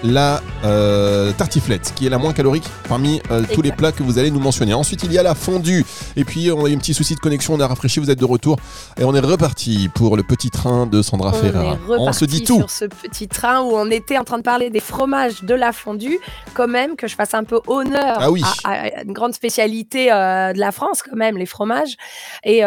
la 0.04 0.42
euh, 0.66 1.32
tartiflette, 1.32 1.94
qui 1.96 2.06
est 2.06 2.10
la 2.10 2.18
moins 2.18 2.34
calorique 2.34 2.66
parmi 2.90 3.22
euh, 3.32 3.44
tous 3.54 3.62
les 3.62 3.72
plats 3.72 3.92
que 3.92 4.04
vous 4.04 4.20
allez 4.20 4.32
nous 4.32 4.40
mentionner. 4.40 4.74
Ensuite, 4.74 5.04
il 5.04 5.14
y 5.14 5.18
a 5.18 5.24
la 5.24 5.34
fondue. 5.36 5.86
Et 6.16 6.26
puis, 6.26 6.52
on 6.52 6.66
a 6.66 6.70
eu 6.70 6.76
un 6.76 6.78
petit 6.78 6.94
souci 6.94 7.16
de 7.16 7.20
connexion, 7.20 7.54
on 7.54 7.60
a 7.60 7.68
rafraîchi, 7.68 8.00
vous 8.00 8.12
êtes 8.12 8.20
de 8.20 8.26
retour. 8.26 8.58
Et 9.00 9.04
on 9.06 9.16
est 9.16 9.20
reparti 9.20 9.90
pour 9.94 10.18
le 10.18 10.24
petit 10.24 10.50
train 10.50 10.86
de 10.86 11.02
Sandra 11.02 11.30
On 11.30 11.34
Ferreira. 11.34 11.74
est 11.76 11.78
On 11.98 12.12
se 12.14 12.26
dit 12.26 12.44
tout. 12.44 12.58
sur 12.60 12.70
ce 12.70 12.86
petit 12.86 13.28
train 13.28 13.62
où 13.62 13.72
on 13.76 13.90
était 13.90 14.18
en 14.18 14.24
train 14.24 14.38
de 14.38 14.44
parler 14.44 14.70
des 14.70 14.80
fromages 14.82 15.44
de 15.44 15.54
la 15.56 15.72
fondue. 15.72 16.20
Quand 16.54 16.68
même, 16.68 16.96
que 16.96 17.08
je 17.08 17.16
fasse 17.16 17.34
un 17.34 17.44
peu 17.46 17.62
honneur 17.68 18.18
Ah 18.20 18.30
oui. 18.30 18.44
à, 18.66 18.72
à 18.72 19.04
une 19.04 19.14
grande 19.14 19.34
spécialité 19.34 20.12
euh, 20.12 20.52
de 20.54 20.60
la 20.60 20.72
France, 20.72 21.02
quand 21.02 21.16
même, 21.16 21.38
les 21.38 21.46
fromages. 21.46 21.96
Et 22.44 22.62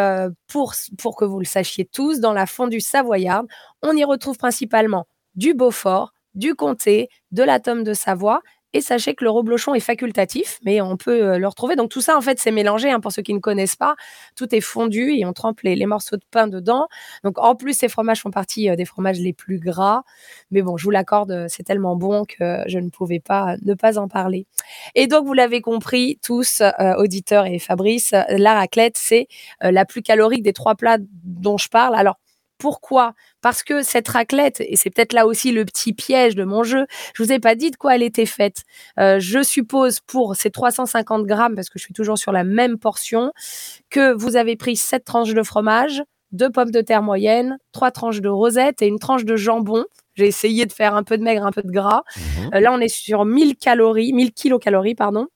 pour, 0.47 0.73
pour 0.97 1.15
que 1.15 1.25
vous 1.25 1.39
le 1.39 1.45
sachiez 1.45 1.85
tous, 1.85 2.19
dans 2.19 2.33
la 2.33 2.45
fondue 2.45 2.81
savoyarde, 2.81 3.45
on 3.83 3.95
y 3.95 4.03
retrouve 4.03 4.37
principalement 4.37 5.05
du 5.35 5.53
Beaufort, 5.53 6.13
du 6.37 6.55
Comté, 6.55 7.09
de 7.31 7.43
la 7.43 7.59
tome 7.59 7.83
de 7.83 7.93
Savoie. 7.93 8.41
Et 8.73 8.81
sachez 8.81 9.15
que 9.15 9.23
le 9.23 9.29
reblochon 9.29 9.73
est 9.75 9.79
facultatif, 9.79 10.59
mais 10.63 10.81
on 10.81 10.97
peut 10.97 11.23
euh, 11.23 11.37
le 11.39 11.47
retrouver. 11.47 11.77
Donc 11.77 11.89
tout 11.89 12.01
ça, 12.01 12.17
en 12.17 12.21
fait, 12.21 12.37
c'est 12.37 12.51
mélangé. 12.51 12.91
hein, 12.91 12.99
pour 12.99 13.13
ceux 13.13 13.21
qui 13.21 13.33
ne 13.33 13.39
connaissent 13.39 13.77
pas, 13.77 13.95
tout 14.35 14.53
est 14.53 14.61
fondu 14.61 15.13
et 15.13 15.25
on 15.25 15.31
trempe 15.31 15.61
les, 15.61 15.85
morceaux 15.85 16.17
de 16.17 16.25
pain 16.29 16.47
dedans. 16.47 16.87
Donc 17.23 17.39
en 17.39 17.55
plus, 17.55 17.73
ces 17.77 17.87
fromages 17.87 18.21
font 18.21 18.29
partie 18.29 18.69
euh, 18.69 18.75
des 18.75 18.83
fromages 18.83 19.19
les 19.19 19.31
plus 19.31 19.57
gras. 19.57 20.03
Mais 20.51 20.61
bon, 20.61 20.75
je 20.75 20.83
vous 20.83 20.91
l'accorde, 20.91 21.31
euh, 21.31 21.45
c'est 21.47 21.63
tellement 21.63 21.95
bon 21.95 22.25
que 22.25 22.63
je 22.67 22.77
ne 22.79 22.89
pouvais 22.89 23.21
pas 23.21 23.55
ne 23.63 23.73
pas 23.73 23.97
en 23.97 24.09
parler. 24.09 24.47
Et 24.95 25.07
donc, 25.07 25.25
vous 25.25 25.33
l'avez 25.33 25.61
compris, 25.61 26.19
tous, 26.21 26.61
auditeurs 26.97 27.45
et 27.45 27.59
Fabrice, 27.59 28.13
la 28.29 28.53
raclette, 28.53 28.97
c'est 28.97 29.27
la 29.61 29.85
plus 29.85 30.01
calorique 30.01 30.43
des 30.43 30.53
trois 30.53 30.75
plats 30.75 30.97
dont 31.23 31.57
je 31.57 31.69
parle. 31.69 31.95
Alors, 31.95 32.17
pourquoi? 32.57 33.13
Parce 33.41 33.63
que 33.63 33.83
cette 33.83 34.07
raclette, 34.07 34.61
et 34.61 34.75
c'est 34.75 34.89
peut-être 34.89 35.13
là 35.13 35.25
aussi 35.25 35.51
le 35.51 35.65
petit 35.65 35.93
piège 35.93 36.35
de 36.35 36.43
mon 36.43 36.63
jeu, 36.63 36.85
je 37.13 37.23
vous 37.23 37.31
ai 37.31 37.39
pas 37.39 37.55
dit 37.55 37.71
de 37.71 37.75
quoi 37.75 37.95
elle 37.95 38.03
était 38.03 38.25
faite. 38.25 38.63
Euh, 38.99 39.19
je 39.19 39.43
suppose 39.43 39.99
pour 39.99 40.35
ces 40.35 40.51
350 40.51 41.25
grammes, 41.25 41.55
parce 41.55 41.69
que 41.69 41.79
je 41.79 41.83
suis 41.83 41.93
toujours 41.93 42.17
sur 42.17 42.31
la 42.31 42.43
même 42.43 42.77
portion, 42.77 43.31
que 43.89 44.13
vous 44.13 44.35
avez 44.35 44.55
pris 44.55 44.75
7 44.75 45.03
tranches 45.03 45.33
de 45.33 45.43
fromage, 45.43 46.03
deux 46.31 46.49
pommes 46.49 46.71
de 46.71 46.81
terre 46.81 47.03
moyennes, 47.03 47.57
trois 47.71 47.91
tranches 47.91 48.21
de 48.21 48.29
rosette 48.29 48.81
et 48.81 48.87
une 48.87 48.99
tranche 48.99 49.25
de 49.25 49.35
jambon. 49.35 49.85
J'ai 50.15 50.27
essayé 50.27 50.65
de 50.65 50.73
faire 50.73 50.95
un 50.95 51.03
peu 51.03 51.17
de 51.17 51.23
maigre, 51.23 51.45
un 51.45 51.51
peu 51.51 51.61
de 51.61 51.71
gras. 51.71 52.03
Mhm. 52.17 52.49
Euh, 52.55 52.59
là, 52.59 52.73
on 52.73 52.79
est 52.79 52.87
sur 52.87 53.23
1000 53.25 53.55
calories, 53.55 54.13
1000 54.13 54.33
kilocalories, 54.33 54.95
pardon. 54.95 55.27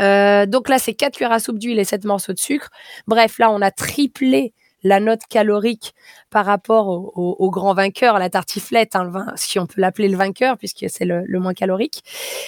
Euh, 0.00 0.46
donc 0.46 0.68
là, 0.68 0.78
c'est 0.78 0.94
4 0.94 1.14
cuillères 1.14 1.32
à 1.32 1.40
soupe 1.40 1.58
d'huile 1.58 1.78
et 1.78 1.84
7 1.84 2.04
morceaux 2.04 2.32
de 2.32 2.38
sucre. 2.38 2.68
Bref, 3.06 3.38
là, 3.38 3.50
on 3.50 3.60
a 3.60 3.70
triplé 3.70 4.52
la 4.82 5.00
note 5.00 5.20
calorique 5.28 5.94
par 6.30 6.46
rapport 6.46 6.88
au, 7.16 7.50
grand 7.50 7.74
vainqueur, 7.74 8.18
la 8.18 8.30
tartiflette, 8.30 8.96
hein, 8.96 9.04
le 9.04 9.10
vin- 9.10 9.32
si 9.36 9.58
on 9.58 9.66
peut 9.66 9.80
l'appeler 9.80 10.08
le 10.08 10.16
vainqueur, 10.16 10.56
puisque 10.56 10.86
c'est 10.88 11.04
le, 11.04 11.24
moins 11.38 11.54
calorique. 11.54 12.02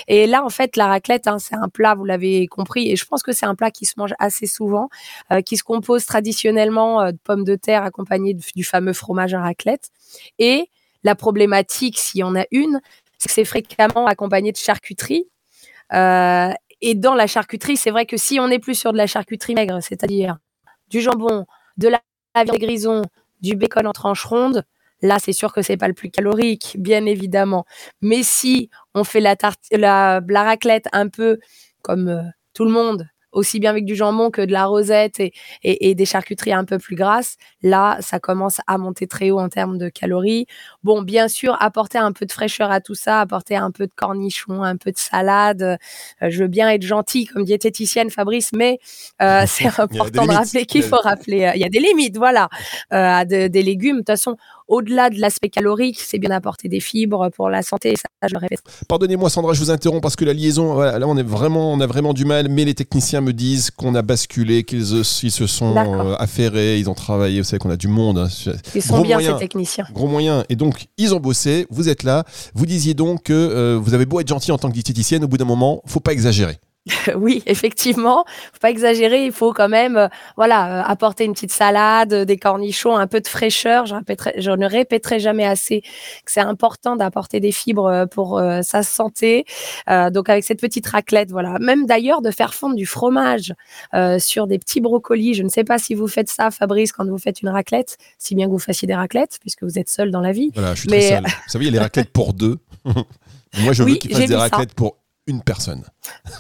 Et 0.08 0.26
là, 0.26 0.44
en 0.44 0.48
fait, 0.48 0.76
la 0.76 0.86
raclette, 0.86 1.26
hein, 1.26 1.38
c'est 1.38 1.54
un 1.54 1.68
plat, 1.68 1.94
vous 1.94 2.04
l'avez 2.04 2.46
compris, 2.46 2.90
et 2.90 2.96
je 2.96 3.04
pense 3.04 3.22
que 3.22 3.32
c'est 3.32 3.46
un 3.46 3.54
plat 3.54 3.70
qui 3.70 3.84
se 3.84 3.94
mange 3.96 4.14
assez 4.18 4.46
souvent, 4.46 4.88
euh, 5.32 5.40
qui 5.42 5.56
se 5.56 5.64
compose 5.64 6.06
traditionnellement 6.06 7.00
euh, 7.00 7.12
de 7.12 7.18
pommes 7.22 7.44
de 7.44 7.56
terre 7.56 7.82
accompagnées 7.82 8.34
du, 8.34 8.44
du 8.54 8.64
fameux 8.64 8.92
fromage 8.92 9.34
à 9.34 9.40
raclette. 9.40 9.90
Et 10.38 10.68
la 11.04 11.14
problématique, 11.14 11.98
s'il 11.98 12.20
y 12.20 12.24
en 12.24 12.36
a 12.36 12.44
une, 12.50 12.80
c'est 13.18 13.28
que 13.28 13.34
c'est 13.34 13.44
fréquemment 13.44 14.06
accompagné 14.06 14.52
de 14.52 14.56
charcuterie. 14.56 15.28
Euh, 15.92 16.52
et 16.80 16.94
dans 16.94 17.14
la 17.14 17.26
charcuterie, 17.26 17.76
c'est 17.76 17.90
vrai 17.90 18.06
que 18.06 18.16
si 18.16 18.40
on 18.40 18.48
est 18.48 18.58
plus 18.58 18.74
sur 18.74 18.92
de 18.92 18.96
la 18.96 19.06
charcuterie 19.06 19.54
maigre, 19.54 19.80
c'est-à-dire 19.80 20.38
du 20.88 21.00
jambon, 21.00 21.46
de 21.76 21.88
la 21.88 22.00
viande 22.34 22.58
grison, 22.58 23.02
du 23.40 23.56
bacon 23.56 23.86
en 23.86 23.92
tranches 23.92 24.24
rondes, 24.24 24.64
là, 25.02 25.18
c'est 25.18 25.32
sûr 25.32 25.52
que 25.52 25.62
c'est 25.62 25.76
pas 25.76 25.88
le 25.88 25.94
plus 25.94 26.10
calorique, 26.10 26.76
bien 26.78 27.04
évidemment. 27.06 27.64
Mais 28.00 28.22
si 28.22 28.70
on 28.94 29.04
fait 29.04 29.20
la, 29.20 29.36
tarte, 29.36 29.60
la, 29.72 30.20
la 30.26 30.42
raclette 30.42 30.86
un 30.92 31.08
peu 31.08 31.38
comme 31.82 32.08
euh, 32.08 32.22
tout 32.54 32.64
le 32.64 32.70
monde, 32.70 33.08
aussi 33.32 33.60
bien 33.60 33.70
avec 33.70 33.84
du 33.84 33.96
jambon 33.96 34.30
que 34.30 34.42
de 34.42 34.52
la 34.52 34.66
rosette 34.66 35.18
et, 35.18 35.32
et, 35.62 35.90
et, 35.90 35.94
des 35.94 36.04
charcuteries 36.04 36.52
un 36.52 36.64
peu 36.64 36.78
plus 36.78 36.96
grasses, 36.96 37.36
là, 37.62 37.96
ça 38.00 38.20
commence 38.20 38.60
à 38.66 38.76
monter 38.78 39.06
très 39.06 39.30
haut 39.30 39.40
en 39.40 39.48
termes 39.48 39.78
de 39.78 39.88
calories. 39.88 40.46
Bon, 40.84 41.02
bien 41.02 41.28
sûr, 41.28 41.56
apporter 41.60 41.98
un 41.98 42.12
peu 42.12 42.26
de 42.26 42.32
fraîcheur 42.32 42.70
à 42.70 42.80
tout 42.80 42.94
ça, 42.94 43.20
apporter 43.20 43.54
un 43.56 43.70
peu 43.70 43.86
de 43.86 43.92
cornichons, 43.94 44.62
un 44.62 44.76
peu 44.76 44.90
de 44.90 44.98
salade. 44.98 45.62
Euh, 45.62 45.76
je 46.28 46.42
veux 46.42 46.48
bien 46.48 46.68
être 46.70 46.82
gentille 46.82 47.26
comme 47.26 47.44
diététicienne, 47.44 48.10
Fabrice, 48.10 48.50
mais 48.52 48.80
euh, 49.20 49.44
c'est 49.46 49.66
important 49.66 50.26
de 50.26 50.32
rappeler 50.32 50.66
qu'il 50.66 50.82
faut 50.82 50.96
rappeler. 50.96 51.44
Euh, 51.44 51.52
il 51.54 51.60
y 51.60 51.64
a 51.64 51.68
des 51.68 51.78
limites, 51.78 52.16
voilà, 52.16 52.48
à 52.90 53.24
des 53.24 53.48
légumes. 53.62 53.96
De 53.96 54.00
toute 54.00 54.08
façon, 54.08 54.36
au-delà 54.66 55.10
de 55.10 55.20
l'aspect 55.20 55.50
calorique, 55.50 56.00
c'est 56.00 56.18
bien 56.18 56.30
d'apporter 56.30 56.68
des 56.68 56.80
fibres 56.80 57.30
pour 57.30 57.48
la 57.48 57.62
santé. 57.62 57.94
Ça, 57.96 58.08
je 58.26 58.34
le 58.34 58.38
répète. 58.38 58.60
Pardonnez-moi, 58.88 59.30
Sandra, 59.30 59.52
je 59.52 59.60
vous 59.60 59.70
interromps 59.70 60.02
parce 60.02 60.16
que 60.16 60.24
la 60.24 60.32
liaison, 60.32 60.80
là, 60.80 61.06
on 61.06 61.16
est 61.16 61.22
vraiment, 61.22 61.72
on 61.72 61.80
a 61.80 61.86
vraiment 61.86 62.14
du 62.14 62.24
mal. 62.24 62.48
Mais 62.48 62.64
les 62.64 62.74
techniciens 62.74 63.20
me 63.20 63.32
disent 63.32 63.70
qu'on 63.70 63.94
a 63.94 64.02
basculé, 64.02 64.64
qu'ils 64.64 65.04
se 65.04 65.46
sont 65.46 65.76
affairés, 66.18 66.78
ils 66.78 66.88
ont 66.90 66.94
travaillé. 66.94 67.40
Vous 67.40 67.44
savez 67.44 67.58
qu'on 67.58 67.70
a 67.70 67.76
du 67.76 67.88
monde. 67.88 68.18
Hein. 68.18 68.28
Ils 68.74 68.82
sont 68.82 69.02
bien 69.02 69.20
ces 69.20 69.36
techniciens. 69.36 69.86
Gros 69.92 70.08
moyens. 70.08 70.44
Et 70.48 70.56
donc, 70.56 70.71
ils 70.98 71.14
ont 71.14 71.20
bossé. 71.20 71.66
Vous 71.70 71.88
êtes 71.88 72.02
là. 72.02 72.24
Vous 72.54 72.66
disiez 72.66 72.94
donc 72.94 73.24
que 73.24 73.32
euh, 73.32 73.78
vous 73.82 73.94
avez 73.94 74.06
beau 74.06 74.20
être 74.20 74.28
gentil 74.28 74.52
en 74.52 74.58
tant 74.58 74.68
que 74.68 74.74
diététicienne, 74.74 75.24
au 75.24 75.28
bout 75.28 75.36
d'un 75.36 75.44
moment, 75.44 75.82
faut 75.86 76.00
pas 76.00 76.12
exagérer. 76.12 76.58
oui, 77.16 77.42
effectivement, 77.46 78.24
faut 78.52 78.58
pas 78.60 78.70
exagérer. 78.70 79.24
Il 79.24 79.32
faut 79.32 79.52
quand 79.52 79.68
même, 79.68 79.96
euh, 79.96 80.08
voilà, 80.36 80.80
euh, 80.80 80.82
apporter 80.84 81.24
une 81.24 81.32
petite 81.32 81.52
salade, 81.52 82.12
des 82.12 82.36
cornichons, 82.36 82.96
un 82.96 83.06
peu 83.06 83.20
de 83.20 83.28
fraîcheur. 83.28 83.86
Je, 83.86 83.94
je 84.36 84.50
ne 84.50 84.66
répéterai 84.66 85.20
jamais 85.20 85.44
assez 85.44 85.82
que 85.82 86.32
c'est 86.32 86.40
important 86.40 86.96
d'apporter 86.96 87.38
des 87.38 87.52
fibres 87.52 87.86
euh, 87.86 88.06
pour 88.06 88.40
sa 88.62 88.82
santé. 88.82 89.44
donc 89.88 90.28
avec 90.28 90.44
cette 90.44 90.60
petite 90.60 90.86
raclette, 90.86 91.30
voilà. 91.30 91.58
Même 91.60 91.86
d'ailleurs 91.86 92.22
de 92.22 92.30
faire 92.30 92.54
fondre 92.54 92.74
du 92.74 92.86
fromage 92.86 93.54
sur 94.18 94.46
des 94.46 94.58
petits 94.58 94.80
brocolis. 94.80 95.34
Je 95.34 95.42
ne 95.42 95.48
sais 95.48 95.64
pas 95.64 95.78
si 95.78 95.94
vous 95.94 96.08
faites 96.08 96.28
ça, 96.28 96.50
Fabrice, 96.50 96.92
quand 96.92 97.06
vous 97.06 97.18
faites 97.18 97.42
une 97.42 97.48
raclette, 97.48 97.96
si 98.18 98.34
bien 98.34 98.46
que 98.46 98.52
vous 98.52 98.58
fassiez 98.58 98.86
des 98.88 98.94
raclettes, 98.94 99.38
puisque 99.40 99.62
vous 99.62 99.78
êtes 99.78 99.88
seul 99.88 100.10
dans 100.10 100.20
la 100.20 100.32
vie. 100.32 100.50
Voilà, 100.54 100.74
je 100.74 100.80
suis 100.80 100.88
très 100.88 101.00
seul. 101.00 101.22
Vous 101.22 101.30
savez, 101.48 101.64
il 101.64 101.68
y 101.68 101.70
a 101.70 101.72
les 101.72 101.78
raclettes 101.78 102.10
pour 102.10 102.32
deux. 102.32 102.58
Moi, 102.84 103.72
je 103.72 103.82
veux 103.82 103.94
qu'ils 103.94 104.14
fassent 104.14 104.28
des 104.28 104.34
raclettes 104.34 104.74
pour 104.74 104.96
une 105.26 105.42
personne. 105.42 105.84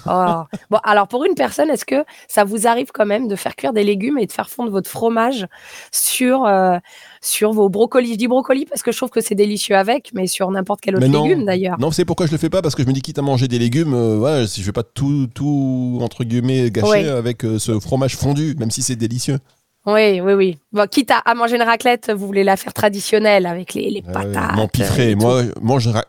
Oh. 0.04 0.42
Bon, 0.68 0.78
alors 0.82 1.06
pour 1.06 1.24
une 1.24 1.34
personne, 1.34 1.70
est-ce 1.70 1.84
que 1.84 2.04
ça 2.26 2.42
vous 2.42 2.66
arrive 2.66 2.90
quand 2.92 3.06
même 3.06 3.28
de 3.28 3.36
faire 3.36 3.54
cuire 3.54 3.72
des 3.72 3.84
légumes 3.84 4.18
et 4.18 4.26
de 4.26 4.32
faire 4.32 4.50
fondre 4.50 4.70
votre 4.72 4.90
fromage 4.90 5.46
sur, 5.92 6.44
euh, 6.44 6.78
sur 7.20 7.52
vos 7.52 7.68
brocolis? 7.68 8.14
Je 8.14 8.18
dis 8.18 8.26
brocolis 8.26 8.66
parce 8.66 8.82
que 8.82 8.90
je 8.90 8.96
trouve 8.96 9.10
que 9.10 9.20
c'est 9.20 9.36
délicieux 9.36 9.76
avec, 9.76 10.10
mais 10.12 10.26
sur 10.26 10.50
n'importe 10.50 10.80
quel 10.80 10.96
autre 10.96 11.06
légume 11.06 11.44
d'ailleurs. 11.44 11.78
Non, 11.78 11.92
c'est 11.92 12.04
pourquoi 12.04 12.26
je 12.26 12.32
le 12.32 12.38
fais 12.38 12.50
pas 12.50 12.62
parce 12.62 12.74
que 12.74 12.82
je 12.82 12.88
me 12.88 12.92
dis 12.92 13.00
quitte 13.00 13.20
à 13.20 13.22
manger 13.22 13.46
des 13.46 13.60
légumes, 13.60 13.94
euh, 13.94 14.46
si 14.46 14.60
je 14.60 14.66
vais 14.66 14.72
pas 14.72 14.82
tout, 14.82 15.28
tout 15.32 16.00
entre 16.02 16.24
guillemets 16.24 16.70
gâcher 16.72 17.08
avec 17.08 17.44
euh, 17.44 17.60
ce 17.60 17.78
fromage 17.78 18.16
fondu, 18.16 18.56
même 18.58 18.72
si 18.72 18.82
c'est 18.82 18.96
délicieux. 18.96 19.38
Oui, 19.86 20.20
oui, 20.20 20.32
oui. 20.32 20.58
Bon, 20.72 20.88
quitte 20.88 21.12
à, 21.12 21.34
manger 21.34 21.56
une 21.56 21.62
raclette, 21.62 22.10
vous 22.10 22.26
voulez 22.26 22.44
la 22.44 22.56
faire 22.56 22.74
traditionnelle 22.74 23.46
avec 23.46 23.74
les, 23.74 23.88
les 23.88 24.02
ah 24.08 24.12
patates. 24.12 24.56
M'empiffrer. 24.56 25.14
Moi, 25.14 25.44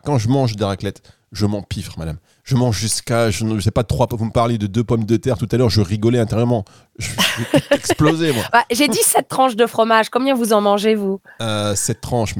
quand 0.04 0.18
je 0.18 0.28
mange 0.28 0.56
des 0.56 0.64
raclettes, 0.64 1.02
je 1.30 1.46
m'empiffre, 1.46 1.96
madame 1.98 2.18
je 2.44 2.56
mange 2.56 2.78
jusqu'à, 2.78 3.30
je 3.30 3.44
ne 3.44 3.58
sais 3.58 3.70
pas, 3.70 3.84
trois, 3.84 4.06
vous 4.10 4.26
me 4.26 4.30
parliez 4.30 4.58
de 4.58 4.66
deux 4.66 4.84
pommes 4.84 5.04
de 5.04 5.16
terre 5.16 5.38
tout 5.38 5.48
à 5.50 5.56
l'heure, 5.56 5.70
je 5.70 5.80
rigolais 5.80 6.18
intérieurement. 6.18 6.64
Je 6.98 7.10
vais 7.10 7.60
exploser, 7.70 8.32
moi. 8.32 8.44
Bah, 8.52 8.64
j'ai 8.70 8.86
dit 8.86 9.02
sept 9.02 9.28
tranches 9.28 9.56
de 9.56 9.66
fromage. 9.66 10.10
Combien 10.10 10.34
vous 10.34 10.52
en 10.52 10.60
mangez, 10.60 10.94
vous? 10.94 11.20
Euh, 11.40 11.74
Sept 11.74 12.02
tranches. 12.02 12.34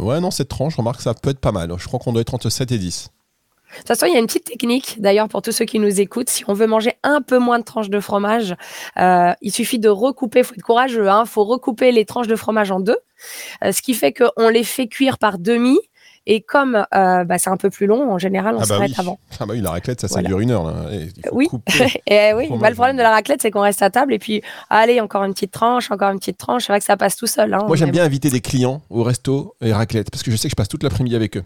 Ouais, 0.00 0.20
non, 0.20 0.32
sept 0.32 0.48
tranches, 0.48 0.76
remarque, 0.76 0.98
que 0.98 1.04
ça 1.04 1.14
peut 1.14 1.30
être 1.30 1.38
pas 1.38 1.52
mal. 1.52 1.72
Je 1.78 1.86
crois 1.86 2.00
qu'on 2.00 2.12
doit 2.12 2.22
être 2.22 2.34
entre 2.34 2.50
7 2.50 2.72
et 2.72 2.78
10. 2.78 3.10
De 3.70 3.76
toute 3.78 3.86
façon, 3.86 4.06
il 4.06 4.12
y 4.12 4.16
a 4.16 4.18
une 4.18 4.26
petite 4.26 4.46
technique, 4.46 4.96
d'ailleurs, 5.00 5.28
pour 5.28 5.42
tous 5.42 5.52
ceux 5.52 5.64
qui 5.64 5.78
nous 5.78 6.00
écoutent. 6.00 6.28
Si 6.28 6.42
on 6.48 6.54
veut 6.54 6.66
manger 6.66 6.94
un 7.04 7.22
peu 7.22 7.38
moins 7.38 7.60
de 7.60 7.64
tranches 7.64 7.88
de 7.88 8.00
fromage, 8.00 8.56
euh, 8.98 9.32
il 9.42 9.52
suffit 9.52 9.78
de 9.78 9.88
recouper, 9.88 10.40
il 10.40 10.44
faut 10.44 10.54
être 10.54 10.62
courageux, 10.62 11.04
il 11.04 11.08
hein, 11.08 11.24
faut 11.24 11.44
recouper 11.44 11.92
les 11.92 12.04
tranches 12.04 12.26
de 12.26 12.34
fromage 12.34 12.72
en 12.72 12.80
deux, 12.80 12.98
euh, 13.64 13.70
ce 13.70 13.80
qui 13.80 13.94
fait 13.94 14.12
qu'on 14.12 14.48
les 14.48 14.64
fait 14.64 14.88
cuire 14.88 15.18
par 15.18 15.38
demi 15.38 15.78
et 16.32 16.42
comme 16.42 16.86
euh, 16.94 17.24
bah, 17.24 17.38
c'est 17.38 17.50
un 17.50 17.56
peu 17.56 17.70
plus 17.70 17.86
long, 17.86 18.12
en 18.12 18.16
général, 18.16 18.54
on 18.54 18.58
ah 18.58 18.60
bah 18.60 18.66
s'arrête 18.66 18.96
avant. 18.96 19.18
Ah 19.40 19.46
bah 19.46 19.54
oui, 19.56 19.60
la 19.60 19.72
raclette, 19.72 20.00
ça, 20.00 20.06
ça 20.06 20.22
dure 20.22 20.38
une 20.38 20.52
heure. 20.52 20.64
Là. 20.64 20.84
oui, 21.32 21.48
et 22.06 22.32
oui. 22.36 22.48
Bah, 22.52 22.70
le 22.70 22.76
problème 22.76 22.96
de 22.96 23.02
la 23.02 23.10
raclette, 23.10 23.42
c'est 23.42 23.50
qu'on 23.50 23.62
reste 23.62 23.82
à 23.82 23.90
table 23.90 24.14
et 24.14 24.20
puis, 24.20 24.40
allez, 24.68 25.00
encore 25.00 25.24
une 25.24 25.32
petite 25.32 25.50
tranche, 25.50 25.90
encore 25.90 26.12
une 26.12 26.20
petite 26.20 26.38
tranche. 26.38 26.66
C'est 26.66 26.72
vrai 26.72 26.78
que 26.78 26.84
ça 26.84 26.96
passe 26.96 27.16
tout 27.16 27.26
seul. 27.26 27.52
Hein, 27.52 27.64
Moi, 27.66 27.76
j'aime 27.76 27.90
bien 27.90 28.04
inviter 28.04 28.30
des 28.30 28.40
clients 28.40 28.80
au 28.90 29.02
resto 29.02 29.56
et 29.60 29.72
raclette 29.72 30.08
parce 30.12 30.22
que 30.22 30.30
je 30.30 30.36
sais 30.36 30.46
que 30.46 30.52
je 30.52 30.54
passe 30.54 30.68
toute 30.68 30.84
l'après-midi 30.84 31.16
avec 31.16 31.36
eux. 31.36 31.42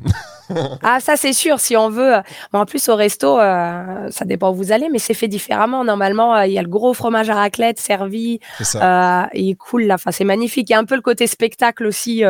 ah, 0.83 0.99
ça, 1.01 1.17
c'est 1.17 1.33
sûr. 1.33 1.61
Si 1.61 1.79
on 1.79 1.89
veut. 1.89 2.17
en 2.53 2.67
plus, 2.67 2.87
au 2.91 2.95
resto, 2.95 3.41
euh, 3.41 4.11
ça 4.11 4.27
dépend 4.27 4.51
où 4.51 4.55
vous 4.55 4.71
allez, 4.71 4.91
mais 4.93 4.99
c'est 4.99 5.15
fait 5.15 5.29
différemment. 5.29 5.83
Normalement, 5.83 6.37
euh, 6.37 6.47
il 6.47 6.53
y 6.53 6.59
a 6.59 6.63
le 6.63 6.69
gros 6.69 6.93
fromage 6.93 7.31
à 7.31 7.37
raclette 7.37 7.81
servi. 7.81 8.39
Ça. 8.61 9.31
il 9.33 9.57
coule 9.57 9.85
là. 9.85 9.95
Enfin, 9.95 10.11
c'est 10.11 10.25
magnifique. 10.25 10.69
Il 10.69 10.75
y 10.75 10.77
a 10.77 10.79
un 10.79 10.85
peu 10.85 10.95
le 10.95 11.01
côté 11.01 11.27
spectacle 11.27 11.87
aussi. 11.87 12.23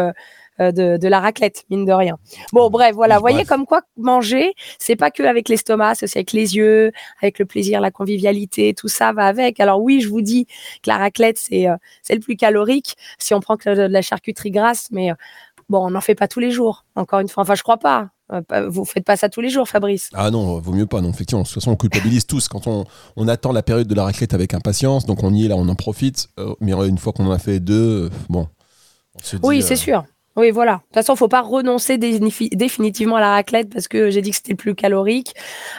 Euh, 0.61 0.71
de, 0.71 1.09
la 1.09 1.19
raclette, 1.19 1.65
mine 1.69 1.85
de 1.85 1.93
rien. 1.93 2.17
Bon, 2.53 2.71
bref, 2.71 2.95
voilà. 2.95 3.17
Vous 3.17 3.23
voyez 3.23 3.45
comme 3.45 3.67
quoi 3.67 3.81
manger, 3.97 4.55
c'est 4.79 4.95
pas 4.95 5.11
que 5.11 5.25
avec 5.25 5.49
l'estomac, 5.49 5.97
c'est 5.97 6.05
aussi 6.05 6.19
avec 6.19 6.33
les 6.33 6.55
yeux, 6.55 6.93
avec 7.21 7.41
le 7.41 7.45
plaisir, 7.45 7.81
la 7.81 7.91
convivialité, 7.91 8.73
tout 8.73 8.87
ça 8.87 9.13
va 9.13 9.27
avec. 9.27 9.59
Alors 9.59 9.83
oui, 9.83 10.01
je 10.01 10.09
vous 10.09 10.23
dis 10.23 10.47
que 10.47 10.91
la 10.91 10.99
raclette, 10.99 11.39
c'est 11.39 11.69
euh, 11.69 11.75
le 12.09 12.21
plus 12.21 12.37
calorique 12.37 12.97
si 13.19 13.35
on 13.35 13.41
prend 13.41 13.57
que 13.57 13.69
de 13.75 13.83
la 13.83 14.01
charcuterie 14.01 14.53
grasse, 14.53 14.89
mais 14.93 15.11
euh, 15.11 15.15
bon, 15.69 15.85
on 15.85 15.91
n'en 15.91 16.01
fait 16.01 16.15
pas 16.15 16.29
tous 16.29 16.41
les 16.41 16.53
jours. 16.53 16.85
Encore 16.95 17.19
une 17.19 17.29
fois, 17.29 17.43
enfin, 17.43 17.57
je 17.57 17.63
crois 17.65 17.79
pas. 17.79 18.11
Vous 18.69 18.85
faites 18.85 19.05
pas 19.05 19.17
ça 19.17 19.29
tous 19.29 19.41
les 19.41 19.51
jours, 19.51 19.69
Fabrice 19.69 20.09
Ah 20.15 20.31
non, 20.31 20.59
vaut 20.59 20.73
mieux 20.73 20.87
pas. 20.87 21.01
Non, 21.01 21.11
effectivement, 21.11 21.43
de 21.43 21.47
toute 21.47 21.55
façon, 21.55 21.73
on 21.73 21.77
culpabilise 21.77 22.27
tous 22.27 22.49
quand 22.49 22.67
on, 22.69 22.85
on, 23.17 23.29
attend 23.29 23.53
la 23.53 23.63
période 23.63 23.87
de 23.87 23.95
la 23.95 24.05
raclette 24.05 24.35
avec 24.35 24.55
impatience. 24.55 25.05
Donc 25.05 25.23
on 25.25 25.35
y 25.35 25.45
est 25.45 25.49
là, 25.49 25.57
on 25.57 25.69
en 25.69 25.75
profite. 25.75 26.29
mais 26.61 26.73
une 26.73 26.99
fois 26.99 27.13
qu'on 27.13 27.27
en 27.27 27.33
a 27.33 27.39
fait 27.39 27.61
deux, 27.61 28.09
bon. 28.29 28.49
oui, 29.43 29.61
c'est 29.61 29.77
sûr. 29.77 30.05
Oui, 30.37 30.51
voilà. 30.51 30.73
De 30.73 30.79
toute 30.79 30.95
façon, 30.95 31.15
faut 31.15 31.29
pas 31.29 31.43
renoncer 31.43 31.97
définitivement 31.97 33.17
à 33.17 33.21
la 33.21 33.31
raclette 33.31 33.73
parce 33.73 33.87
que 33.87 34.11
j'ai 34.11 34.21
dit 34.21 34.31
que 34.31 34.37
c'était 34.37 34.57
plus 34.57 34.75
calorique. 34.75 35.33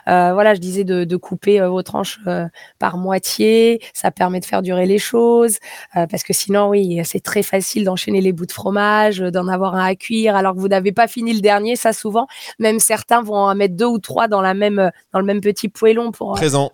Euh, 0.08 0.34
voilà, 0.34 0.54
je 0.54 0.62
disais 0.62 0.86
de, 0.86 1.04
de 1.04 1.16
couper 1.18 1.60
euh, 1.60 1.68
vos 1.68 1.84
tranches 1.84 2.20
euh, 2.28 2.46
par 2.80 2.98
moitié. 2.98 3.82
Ça 3.94 4.12
permet 4.12 4.40
de 4.40 4.46
faire 4.46 4.62
durer 4.62 4.86
les 4.86 4.98
choses 4.98 5.58
euh, 5.98 6.08
parce 6.08 6.24
que 6.24 6.32
sinon, 6.32 6.70
oui, 6.70 7.02
c'est 7.04 7.20
très 7.20 7.44
facile 7.44 7.84
d'enchaîner 7.84 8.22
les 8.22 8.32
bouts 8.32 8.46
de 8.46 8.54
fromage, 8.54 9.20
d'en 9.20 9.50
avoir 9.50 9.76
un 9.76 9.86
à 9.86 9.96
cuire 9.96 10.38
alors 10.38 10.56
que 10.56 10.60
vous 10.60 10.70
n'avez 10.70 10.94
pas 10.94 11.08
fini 11.08 11.34
le 11.34 11.42
dernier. 11.42 11.76
Ça, 11.76 11.92
souvent, 11.92 12.28
même 12.58 12.80
certains 12.80 13.22
vont 13.22 13.36
en 13.36 13.56
mettre 13.56 13.76
deux 13.76 13.86
ou 13.86 14.00
trois 14.00 14.30
dans 14.30 14.42
la 14.42 14.54
même 14.54 14.90
dans 15.12 15.20
le 15.20 15.26
même 15.26 15.42
petit 15.42 15.68
poêlon 15.68 16.12
pour. 16.12 16.34
Présent. 16.34 16.72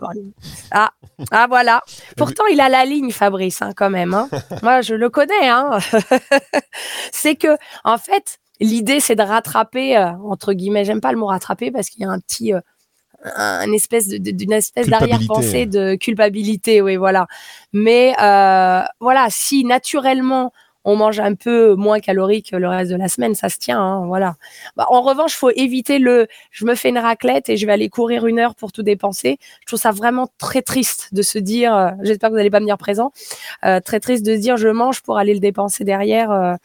Ah, 0.70 0.92
ah 1.32 1.48
voilà. 1.50 1.82
Pourtant, 2.16 2.46
il 2.46 2.62
a 2.62 2.70
la 2.70 2.86
ligne, 2.86 3.12
Fabrice, 3.12 3.62
hein, 3.62 3.72
quand 3.76 3.90
même. 3.90 4.14
Hein. 4.14 4.30
Moi, 4.64 4.82
je 4.82 4.94
le 4.94 5.10
connais. 5.10 5.50
Hein. 5.50 5.80
c'est 7.12 7.36
que 7.36 7.58
en 7.84 7.98
fait, 7.98 8.40
l'idée, 8.62 9.00
c'est 9.00 9.16
de 9.16 9.24
rattraper, 9.24 9.98
euh, 9.98 10.12
entre 10.24 10.54
guillemets, 10.54 10.86
j'aime 10.86 11.02
pas 11.02 11.12
le 11.12 11.18
mot 11.18 11.26
rattraper 11.26 11.72
parce 11.72 11.90
qu'il 11.90 12.04
y 12.04 12.06
a 12.06 12.10
un 12.10 12.20
petit, 12.20 12.54
euh, 12.54 12.60
un 13.36 13.72
espèce 13.74 14.08
d'une 14.08 14.54
espèce 14.54 14.88
d'arrière-pensée 14.88 15.66
de 15.66 15.96
culpabilité, 15.96 16.82
oui, 16.82 16.96
voilà. 16.96 17.28
Mais 17.74 18.14
euh, 18.22 18.84
voilà, 19.00 19.28
si 19.30 19.66
naturellement 19.66 20.54
on 20.84 20.96
mange 20.96 21.20
un 21.20 21.36
peu 21.36 21.76
moins 21.76 22.00
calorique 22.00 22.50
le 22.54 22.68
reste 22.68 22.90
de 22.90 22.96
la 22.96 23.08
semaine, 23.08 23.36
ça 23.36 23.50
se 23.50 23.60
tient, 23.60 23.80
hein, 23.80 24.08
voilà. 24.08 24.34
Bah, 24.76 24.88
en 24.90 25.02
revanche, 25.02 25.36
faut 25.36 25.52
éviter 25.52 26.00
le, 26.00 26.26
je 26.50 26.66
me 26.66 26.74
fais 26.74 26.90
une 26.90 26.98
raclette 26.98 27.50
et 27.50 27.58
je 27.58 27.68
vais 27.68 27.72
aller 27.72 27.90
courir 27.90 28.26
une 28.26 28.40
heure 28.40 28.56
pour 28.56 28.72
tout 28.72 28.82
dépenser. 28.82 29.38
Je 29.62 29.66
trouve 29.68 29.80
ça 29.80 29.92
vraiment 29.92 30.28
très 30.40 30.64
triste 30.64 31.10
de 31.12 31.22
se 31.22 31.38
dire, 31.38 31.94
j'espère 32.02 32.30
que 32.30 32.34
vous 32.34 32.38
n'allez 32.38 32.50
pas 32.50 32.60
me 32.60 32.66
dire 32.66 32.80
présent, 32.80 33.12
très 33.62 34.00
triste 34.00 34.26
de 34.26 34.34
se 34.34 34.40
dire 34.40 34.58
je 34.58 34.70
mange 34.70 35.04
pour 35.04 35.20
aller 35.20 35.36
le 35.36 35.40
dépenser 35.40 35.84
derrière 35.84 36.58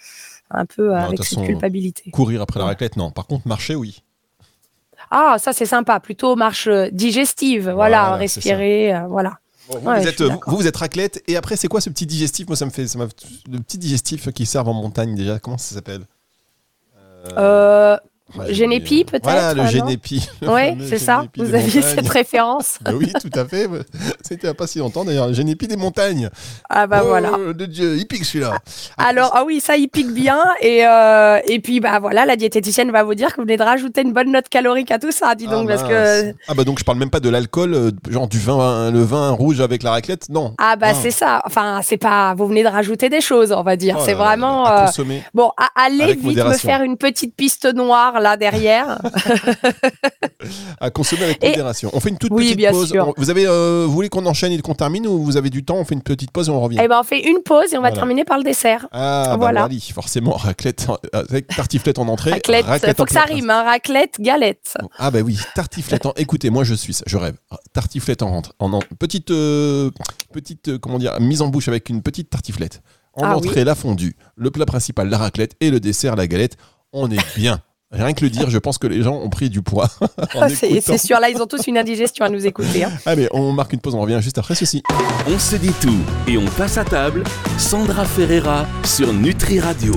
un 0.50 0.67
peu 0.67 0.95
avec 0.95 1.23
cette 1.25 1.45
culpabilité. 1.45 2.11
Courir 2.11 2.43
après 2.43 2.61
la 2.61 2.67
raclette, 2.67 2.97
non. 2.97 3.11
Par 3.11 3.26
contre, 3.26 3.47
marcher, 3.49 3.75
oui. 3.75 4.03
Ah, 5.11 5.37
ça 5.38 5.53
c'est 5.53 5.67
sympa. 5.67 6.00
Plutôt 6.00 6.37
marche 6.37 6.67
euh, 6.67 6.88
digestive. 6.91 7.71
Voilà, 7.71 8.17
respirer, 8.17 8.95
euh, 8.95 9.07
voilà. 9.07 9.38
vous, 9.69 9.79
vous, 10.47 10.67
êtes, 10.67 10.76
raclette 10.76 11.23
et 11.29 11.37
après 11.37 11.57
c'est 11.57 11.69
quoi 11.69 11.81
ce 11.81 11.91
petit 11.91 12.07
digestif? 12.07 12.47
Moi 12.49 12.57
ça 12.57 12.67
me 12.67 12.71
fait 12.71 12.87
ça 12.87 12.99
le 12.99 13.59
petit 13.61 13.79
digestif 13.79 14.33
qui 14.33 14.47
servent 14.47 14.69
en 14.69 14.75
montagne 14.75 15.15
déjà. 15.15 15.38
Comment 15.38 15.59
ça 15.59 15.75
s'appelle? 15.75 16.03
Euh, 17.37 17.97
Génépi, 18.49 19.04
peut-être 19.04 19.23
Voilà, 19.23 19.54
le 19.54 19.66
Génépi. 19.66 20.28
Oui, 20.42 20.76
c'est 20.88 20.99
ça. 20.99 21.25
Vous 21.37 21.54
aviez 21.54 21.80
cette 21.80 22.09
référence. 22.09 22.78
Bah 22.83 22.92
oui, 22.95 23.12
tout 23.21 23.30
à 23.38 23.45
fait. 23.45 23.68
C'était 24.21 24.52
pas 24.52 24.66
si 24.66 24.78
longtemps 24.78 25.04
d'ailleurs. 25.04 25.33
Génépi 25.33 25.68
des 25.68 25.76
montagnes. 25.76 26.28
Ah 26.68 26.87
bah 26.87 27.02
oh, 27.02 27.09
voilà. 27.09 27.30
De 27.54 27.66
Dieu, 27.66 27.97
il 27.97 28.06
pique 28.06 28.25
celui-là. 28.25 28.59
Alors, 28.99 29.30
ah 29.35 29.45
oui, 29.47 29.61
ça, 29.61 29.76
il 29.76 29.88
pique 29.88 30.12
bien. 30.12 30.40
Et, 30.61 30.87
euh, 30.87 31.38
et 31.47 31.61
puis, 31.61 31.80
bah 31.80 31.99
voilà, 32.00 32.26
la 32.26 32.37
diététicienne 32.37 32.90
va 32.90 33.04
vous 33.04 33.14
dire 33.14 33.28
que 33.28 33.37
vous 33.37 33.42
venez 33.42 33.56
de 33.56 33.62
rajouter 33.62 34.02
une 34.02 34.12
bonne 34.12 34.33
note 34.33 34.49
calorique 34.49 34.90
à 34.90 34.99
tout 34.99 35.12
ça, 35.12 35.35
dis 35.35 35.47
donc. 35.47 35.68
Ah, 35.71 35.76
parce 35.76 35.88
que... 35.88 36.35
ah 36.49 36.54
bah 36.54 36.64
donc, 36.64 36.78
je 36.78 36.85
parle 36.85 36.99
même 36.99 37.11
pas 37.11 37.21
de 37.21 37.28
l'alcool, 37.28 37.75
euh, 37.75 37.90
genre 38.11 38.28
du 38.28 38.38
vin, 38.38 38.90
le 38.90 39.02
vin 39.02 39.30
rouge 39.30 39.61
avec 39.61 39.83
la 39.83 39.92
raclette, 39.92 40.28
non. 40.28 40.54
Ah 40.59 40.76
bah 40.76 40.95
c'est 40.95 41.11
ça. 41.11 41.42
Enfin, 41.45 41.80
c'est 41.83 41.97
pas. 41.97 42.35
Vous 42.35 42.47
venez 42.47 42.62
de 42.62 42.68
rajouter 42.68 43.09
des 43.09 43.21
choses, 43.21 43.52
on 43.52 43.62
va 43.62 43.76
dire. 43.76 43.97
Oh 43.99 44.02
c'est 44.04 44.14
vraiment. 44.14 44.66
À 44.66 44.88
euh, 44.88 45.02
Bon, 45.35 45.50
allez 45.75 46.14
vite 46.14 46.45
me 46.45 46.54
faire 46.54 46.83
une 46.83 46.97
petite 46.97 47.35
piste 47.35 47.73
noire 47.73 48.15
là 48.20 48.37
derrière. 48.37 48.99
à 50.80 50.90
consommer 50.90 51.25
avec 51.25 51.42
modération. 51.42 51.90
On 51.92 52.00
fait 52.00 52.08
une 52.11 52.18
toute 52.18 52.32
Oui, 52.32 52.44
petite 52.44 52.56
bien 52.58 52.70
pause. 52.70 52.90
sûr. 52.90 53.12
Vous 53.16 53.30
avez, 53.30 53.46
euh, 53.46 53.85
vous 53.87 53.92
voulez 53.92 54.08
qu'on 54.08 54.26
enchaîne 54.26 54.52
et 54.52 54.61
qu'on 54.61 54.75
termine 54.75 55.06
ou 55.06 55.23
vous 55.25 55.37
avez 55.37 55.50
du 55.50 55.64
temps 55.64 55.76
On 55.76 55.85
fait 55.85 55.94
une 55.94 56.02
petite 56.02 56.30
pause 56.30 56.49
et 56.49 56.50
on 56.52 56.61
revient. 56.61 56.78
Eh 56.82 56.88
ben, 56.88 56.99
on 57.00 57.04
fait 57.04 57.20
une 57.28 57.42
pause 57.42 57.73
et 57.73 57.78
on 57.78 57.82
va 57.82 57.92
terminer 57.92 58.25
par 58.25 58.38
le 58.38 58.44
dessert. 58.44 58.87
Ah, 58.92 59.28
bah 59.30 59.37
voilà. 59.37 59.62
Wally, 59.62 59.80
forcément, 59.94 60.32
raclette 60.32 60.87
avec 61.12 61.49
tartiflette 61.49 61.99
en 61.99 62.08
entrée. 62.08 62.32
Raclette, 62.32 62.66
raclette 62.66 62.96
faut 62.96 63.02
en 63.02 63.06
que 63.06 63.12
ça 63.12 63.23
rime, 63.23 63.50
hein, 63.50 63.62
raclette, 63.62 64.20
galette. 64.20 64.75
Ah 64.99 65.11
bah 65.11 65.20
oui, 65.20 65.38
tartiflette 65.54 66.06
en... 66.06 66.12
Écoutez, 66.16 66.50
moi 66.50 66.64
je 66.64 66.75
suis 66.75 66.92
ça, 66.94 67.04
je 67.06 67.16
rêve. 67.16 67.37
Tartiflette 67.73 68.23
en 68.23 68.30
rentre. 68.30 68.52
En, 68.58 68.73
en- 68.73 68.80
petite, 68.99 69.30
euh, 69.30 69.90
petite 70.32 70.68
euh, 70.68 70.78
comment 70.78 70.99
dire, 70.99 71.18
mise 71.20 71.42
en 71.42 71.49
bouche 71.49 71.68
avec 71.68 71.88
une 71.88 72.02
petite 72.02 72.30
tartiflette. 72.30 72.82
En 73.14 73.23
Ah 73.25 73.37
entrée, 73.37 73.64
la 73.64 73.75
fondue. 73.75 74.14
Le 74.37 74.50
plat 74.50 74.66
principal, 74.66 75.08
la 75.08 75.16
raclette. 75.18 75.52
Et 75.61 75.70
le 75.70 75.80
dessert, 75.80 76.16
la 76.16 76.26
galette. 76.26 76.56
On 76.92 77.11
est 77.11 77.37
bien. 77.37 77.61
Rien 77.97 78.12
que 78.12 78.25
le 78.25 78.31
dire, 78.31 78.50
je 78.50 78.59
pense 78.59 78.79
que 78.79 78.87
les 78.87 79.03
gens 79.03 79.15
ont 79.15 79.29
pris 79.31 79.50
du 79.50 79.62
poids. 79.62 79.88
Ah, 80.38 80.49
c'est 80.50 80.99
sûr, 80.99 81.19
là, 81.21 81.31
ils 81.31 81.41
ont 81.41 81.47
tous 81.47 81.67
une 81.67 81.79
indigestion 81.79 82.25
à 82.25 82.29
nous 82.29 82.47
écouter. 82.47 82.85
hein. 82.85 82.91
Allez, 83.07 83.29
on 83.33 83.53
marque 83.53 83.73
une 83.73 83.81
pause, 83.81 83.95
on 83.95 84.00
revient 84.00 84.19
juste 84.21 84.37
après 84.38 84.55
ceci. 84.55 84.83
On 85.29 85.38
se 85.38 85.57
dit 85.57 85.73
tout 85.81 85.97
et 86.29 86.37
on 86.37 86.45
passe 86.45 86.76
à 86.79 86.85
table. 86.85 87.23
Sandra 87.59 88.05
Ferreira 88.05 88.67
sur 88.85 89.12
Nutri 89.12 89.61
Radio. 89.61 89.95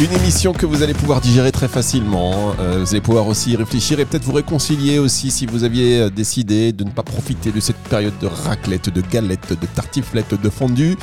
Une 0.00 0.12
émission 0.12 0.52
que 0.52 0.66
vous 0.66 0.82
allez 0.82 0.94
pouvoir 0.94 1.20
digérer 1.20 1.50
très 1.50 1.66
facilement. 1.68 2.52
Euh, 2.60 2.78
vous 2.80 2.90
allez 2.92 3.00
pouvoir 3.00 3.26
aussi 3.26 3.52
y 3.52 3.56
réfléchir 3.56 3.98
et 4.00 4.04
peut-être 4.04 4.24
vous 4.24 4.32
réconcilier 4.32 4.98
aussi 4.98 5.30
si 5.30 5.46
vous 5.46 5.64
aviez 5.64 6.02
euh, 6.02 6.10
décidé 6.10 6.72
de 6.72 6.84
ne 6.84 6.90
pas 6.90 7.02
profiter 7.02 7.50
de 7.50 7.60
cette 7.60 7.76
période 7.78 8.16
de 8.20 8.26
raclette, 8.26 8.90
de 8.90 9.00
galette, 9.00 9.58
de 9.60 9.66
tartiflette, 9.66 10.40
de 10.40 10.50
fondue. 10.50 10.96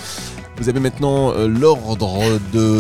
Vous 0.59 0.69
avez 0.69 0.79
maintenant 0.79 1.31
euh, 1.31 1.47
l'ordre 1.47 2.39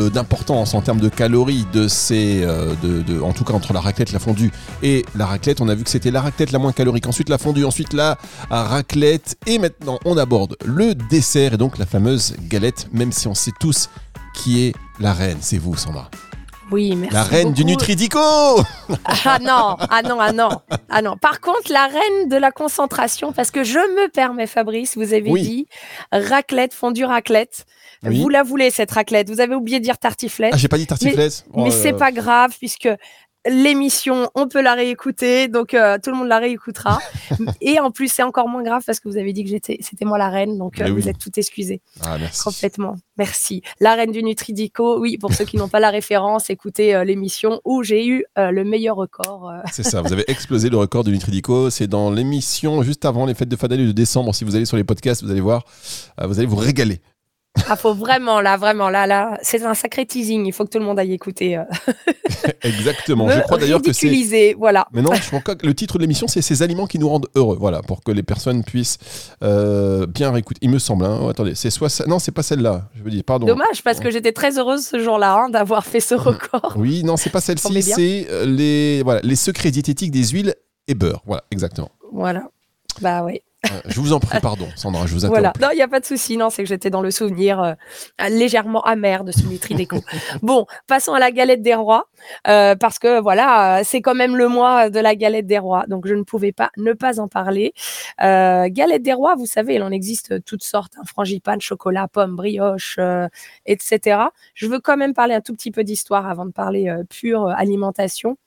d'importance 0.09 0.73
en 0.73 0.81
termes 0.81 0.99
de 0.99 1.09
calories 1.09 1.65
de 1.73 1.87
ces, 1.87 2.41
euh, 2.43 2.73
en 3.21 3.33
tout 3.33 3.43
cas 3.43 3.53
entre 3.53 3.73
la 3.73 3.79
raclette, 3.79 4.11
la 4.11 4.19
fondue 4.19 4.51
et 4.81 5.05
la 5.15 5.25
raclette. 5.25 5.61
On 5.61 5.69
a 5.69 5.75
vu 5.75 5.83
que 5.83 5.89
c'était 5.89 6.11
la 6.11 6.21
raclette 6.21 6.51
la 6.51 6.59
moins 6.59 6.71
calorique, 6.71 7.07
ensuite 7.07 7.29
la 7.29 7.37
fondue, 7.37 7.65
ensuite 7.65 7.93
la 7.93 8.17
raclette 8.49 9.37
et 9.45 9.59
maintenant 9.59 9.99
on 10.05 10.17
aborde 10.17 10.57
le 10.65 10.95
dessert 10.95 11.53
et 11.53 11.57
donc 11.57 11.77
la 11.77 11.85
fameuse 11.85 12.35
galette, 12.49 12.87
même 12.93 13.11
si 13.11 13.27
on 13.27 13.35
sait 13.35 13.53
tous 13.59 13.89
qui 14.33 14.63
est 14.63 14.73
la 14.99 15.13
reine. 15.13 15.37
C'est 15.41 15.57
vous, 15.57 15.75
Sandra. 15.75 16.09
Oui, 16.71 16.95
merci. 16.95 17.13
La 17.13 17.23
reine 17.23 17.53
du. 17.53 17.63
Nutridico 17.65 18.19
Ah 19.05 19.39
non, 19.41 19.77
ah 19.89 20.01
non, 20.03 20.19
ah 20.19 20.31
non, 20.33 20.49
ah 20.89 21.01
non. 21.01 21.17
Par 21.17 21.39
contre, 21.41 21.71
la 21.71 21.87
reine 21.87 22.29
de 22.29 22.35
la 22.37 22.51
concentration, 22.51 23.31
parce 23.33 23.51
que 23.51 23.63
je 23.63 23.77
me 23.79 24.09
permets, 24.09 24.47
Fabrice, 24.47 24.97
vous 24.97 25.13
avez 25.13 25.29
Oui. 25.29 25.41
dit 25.41 25.67
raclette, 26.11 26.73
fondue 26.73 27.05
raclette. 27.05 27.65
Oui. 28.03 28.21
Vous 28.21 28.29
la 28.29 28.43
voulez, 28.43 28.69
cette 28.69 28.91
raclette. 28.91 29.29
Vous 29.29 29.39
avez 29.41 29.55
oublié 29.55 29.79
de 29.79 29.83
dire 29.83 29.97
tartiflette. 29.97 30.51
Ah, 30.53 30.57
j'ai 30.57 30.67
pas 30.67 30.77
dit 30.77 30.85
tartiflette. 30.87 31.45
Oh 31.53 31.63
mais 31.63 31.69
là 31.69 31.75
c'est 31.81 31.93
pas 31.93 32.11
grave, 32.11 32.53
puisque 32.57 32.89
l'émission, 33.49 34.29
on 34.35 34.47
peut 34.47 34.61
la 34.61 34.73
réécouter, 34.73 35.47
donc 35.47 35.73
euh, 35.73 35.97
tout 36.03 36.11
le 36.11 36.17
monde 36.17 36.27
la 36.27 36.39
réécoutera. 36.39 36.99
Et 37.61 37.79
en 37.79 37.91
plus, 37.91 38.11
c'est 38.11 38.23
encore 38.23 38.47
moins 38.47 38.63
grave 38.63 38.83
parce 38.85 38.99
que 38.99 39.09
vous 39.09 39.17
avez 39.17 39.33
dit 39.33 39.43
que 39.43 39.49
j'étais, 39.49 39.77
c'était 39.81 40.05
moi 40.05 40.17
la 40.17 40.29
reine, 40.29 40.57
donc 40.57 40.79
euh, 40.79 40.85
oui. 40.85 40.91
vous 40.91 41.09
êtes 41.09 41.17
tout 41.17 41.31
excusés. 41.37 41.81
Ah, 42.01 42.17
merci. 42.19 42.43
Complètement. 42.43 42.95
Merci. 43.17 43.61
La 43.79 43.95
reine 43.95 44.11
du 44.11 44.23
Nutridico. 44.23 44.99
Oui, 44.99 45.17
pour 45.17 45.33
ceux 45.33 45.45
qui 45.45 45.57
n'ont 45.57 45.69
pas 45.69 45.79
la 45.79 45.89
référence, 45.89 46.49
écoutez 46.49 46.95
euh, 46.95 47.03
l'émission 47.03 47.61
où 47.65 47.83
j'ai 47.83 48.05
eu 48.05 48.25
le 48.35 48.63
meilleur 48.63 48.95
record. 48.95 49.51
C'est 49.71 49.83
ça, 49.83 50.01
vous 50.01 50.13
avez 50.13 50.23
explosé 50.27 50.69
le 50.69 50.77
record 50.77 51.03
du 51.03 51.11
Nutridico. 51.11 51.69
C'est 51.69 51.87
dans 51.87 52.11
l'émission 52.11 52.83
juste 52.83 53.05
avant 53.05 53.25
les 53.25 53.33
fêtes 53.33 53.49
de 53.49 53.55
fin 53.55 53.67
d'année 53.67 53.85
de 53.85 53.91
décembre. 53.91 54.33
Si 54.35 54.43
vous 54.43 54.55
allez 54.55 54.65
sur 54.65 54.77
les 54.77 54.83
podcasts, 54.83 55.23
vous 55.23 55.31
allez 55.31 55.41
voir, 55.41 55.63
vous 56.21 56.37
allez 56.39 56.47
vous 56.47 56.55
régaler. 56.55 57.01
Ah, 57.69 57.75
faut 57.75 57.93
vraiment, 57.93 58.39
là, 58.41 58.57
vraiment, 58.57 58.89
là, 58.89 59.07
là, 59.07 59.37
c'est 59.41 59.63
un 59.63 59.73
sacré 59.73 60.05
teasing. 60.05 60.45
Il 60.45 60.53
faut 60.53 60.63
que 60.65 60.69
tout 60.69 60.79
le 60.79 60.85
monde 60.85 60.99
aille 60.99 61.13
écouter. 61.13 61.57
euh, 61.57 61.63
Exactement. 62.63 63.25
me 63.27 63.31
Je 63.31 63.39
crois 63.41 63.57
d'ailleurs 63.57 63.81
que 63.81 63.93
c'est. 63.93 64.53
voilà. 64.57 64.87
Mais 64.93 65.01
non, 65.01 65.13
je 65.13 65.27
crois 65.39 65.55
que 65.55 65.65
le 65.65 65.73
titre 65.73 65.97
de 65.97 66.01
l'émission, 66.03 66.27
c'est 66.27 66.41
Ces 66.41 66.61
aliments 66.63 66.87
qui 66.87 66.99
nous 66.99 67.09
rendent 67.09 67.27
heureux. 67.35 67.57
Voilà, 67.59 67.81
pour 67.81 68.03
que 68.03 68.11
les 68.11 68.23
personnes 68.23 68.63
puissent 68.63 68.97
euh, 69.43 70.05
bien 70.05 70.31
réécouter. 70.31 70.59
Il 70.61 70.69
me 70.69 70.79
semble, 70.79 71.05
hein. 71.05 71.19
Oh, 71.23 71.29
attendez, 71.29 71.55
c'est 71.55 71.69
soit. 71.69 71.89
ça- 71.89 72.05
Non, 72.07 72.19
c'est 72.19 72.31
pas 72.31 72.43
celle-là. 72.43 72.89
Je 72.95 73.03
veux 73.03 73.11
dire, 73.11 73.23
pardon. 73.25 73.47
Dommage, 73.47 73.83
parce 73.83 73.99
que 73.99 74.09
j'étais 74.11 74.31
très 74.31 74.57
heureuse 74.57 74.85
ce 74.85 74.99
jour-là 74.99 75.35
hein, 75.45 75.49
d'avoir 75.49 75.85
fait 75.85 75.99
ce 75.99 76.15
record. 76.15 76.73
Oui, 76.77 77.03
non, 77.03 77.17
c'est 77.17 77.29
pas 77.29 77.41
celle-ci. 77.41 77.81
C'est 77.83 78.27
euh, 78.29 78.45
les, 78.45 79.01
voilà, 79.03 79.21
les 79.23 79.35
secrets 79.35 79.71
diététiques 79.71 80.11
des 80.11 80.25
huiles 80.27 80.53
et 80.87 80.95
beurre. 80.95 81.21
Voilà, 81.25 81.43
exactement. 81.51 81.89
Voilà. 82.13 82.49
Bah 83.01 83.23
oui. 83.23 83.41
Euh, 83.65 83.81
je 83.87 83.99
vous 83.99 84.13
en 84.13 84.19
prie, 84.19 84.39
pardon, 84.39 84.67
Sandra, 84.75 85.07
je 85.07 85.13
vous 85.15 85.21
Voilà. 85.27 85.49
interromps. 85.49 85.61
Non, 85.61 85.69
il 85.71 85.77
n'y 85.77 85.81
a 85.81 85.87
pas 85.87 85.99
de 85.99 86.05
souci. 86.05 86.37
Non, 86.37 86.51
c'est 86.51 86.61
que 86.61 86.69
j'étais 86.69 86.91
dans 86.91 87.01
le 87.01 87.09
souvenir 87.09 87.59
euh, 87.59 87.73
légèrement 88.29 88.81
amer 88.83 89.23
de 89.23 89.31
ce 89.31 89.45
Nutrideco. 89.47 89.97
bon, 90.43 90.67
passons 90.85 91.13
à 91.13 91.19
la 91.19 91.31
galette 91.31 91.63
des 91.63 91.73
rois, 91.73 92.07
euh, 92.47 92.75
parce 92.75 92.99
que 92.99 93.19
voilà, 93.19 93.81
c'est 93.83 94.01
quand 94.01 94.13
même 94.13 94.37
le 94.37 94.47
mois 94.47 94.91
de 94.91 94.99
la 94.99 95.15
galette 95.15 95.47
des 95.47 95.57
rois, 95.57 95.85
donc 95.87 96.07
je 96.07 96.13
ne 96.13 96.21
pouvais 96.21 96.51
pas 96.51 96.69
ne 96.77 96.93
pas 96.93 97.19
en 97.19 97.27
parler. 97.27 97.73
Galette 98.19 99.01
des 99.01 99.13
rois, 99.13 99.35
vous 99.35 99.47
savez, 99.47 99.75
il 99.75 99.83
en 99.83 99.91
existe 99.91 100.43
toutes 100.45 100.63
sortes, 100.63 100.93
hein, 100.97 101.03
frangipane, 101.05 101.59
chocolat, 101.59 102.07
pomme, 102.07 102.35
brioche, 102.35 102.99
etc. 103.65 104.19
Je 104.53 104.67
veux 104.67 104.79
quand 104.79 104.97
même 104.97 105.13
parler 105.15 105.33
un 105.33 105.41
tout 105.41 105.53
petit 105.53 105.71
peu 105.71 105.83
d'histoire 105.83 106.27
avant 106.29 106.45
de 106.45 106.51
parler 106.51 106.93
pure 107.09 107.47
alimentation. 107.49 108.37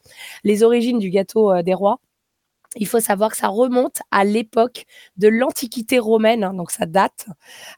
Les 0.44 0.62
origines 0.62 0.98
du 1.00 1.10
gâteau 1.10 1.62
des 1.62 1.74
rois. 1.74 1.98
Il 2.76 2.86
faut 2.86 3.00
savoir 3.00 3.32
que 3.32 3.36
ça 3.36 3.48
remonte 3.48 3.98
à 4.10 4.24
l'époque 4.24 4.84
de 5.16 5.28
l'Antiquité 5.28 5.98
romaine, 5.98 6.44
hein, 6.44 6.54
donc 6.54 6.70
ça 6.70 6.86
date. 6.86 7.26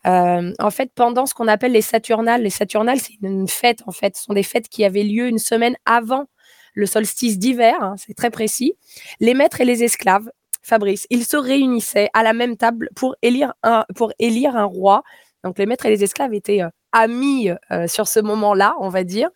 Euh, 0.06 0.52
en 0.58 0.70
fait, 0.70 0.92
pendant 0.94 1.24
ce 1.24 1.32
qu'on 1.32 1.48
appelle 1.48 1.72
les 1.72 1.80
Saturnales, 1.80 2.42
les 2.42 2.50
Saturnales, 2.50 3.00
c'est 3.00 3.14
une, 3.22 3.48
fête, 3.48 3.82
en 3.86 3.92
fait, 3.92 4.16
ce 4.16 4.24
sont 4.24 4.34
des 4.34 4.42
fêtes 4.42 4.68
qui 4.68 4.84
avaient 4.84 5.04
lieu 5.04 5.28
une 5.28 5.38
semaine 5.38 5.76
avant 5.86 6.26
le 6.74 6.86
solstice 6.86 7.38
d'hiver, 7.38 7.74
hein, 7.80 7.94
c'est 7.96 8.14
très 8.14 8.30
précis. 8.30 8.74
Les 9.20 9.34
maîtres 9.34 9.60
et 9.60 9.64
les 9.64 9.82
esclaves, 9.84 10.30
Fabrice, 10.62 11.06
ils 11.10 11.24
se 11.24 11.36
réunissaient 11.36 12.08
à 12.14 12.22
la 12.22 12.32
même 12.32 12.56
table 12.56 12.88
pour 12.94 13.16
élire 13.22 13.52
un, 13.62 13.84
pour 13.94 14.12
élire 14.18 14.56
un 14.56 14.64
roi. 14.64 15.02
Donc 15.42 15.58
les 15.58 15.66
maîtres 15.66 15.86
et 15.86 15.90
les 15.90 16.04
esclaves 16.04 16.34
étaient 16.34 16.62
euh, 16.62 16.68
amis 16.92 17.50
euh, 17.70 17.86
sur 17.88 18.06
ce 18.06 18.20
moment-là, 18.20 18.74
on 18.78 18.88
va 18.88 19.02
dire. 19.04 19.28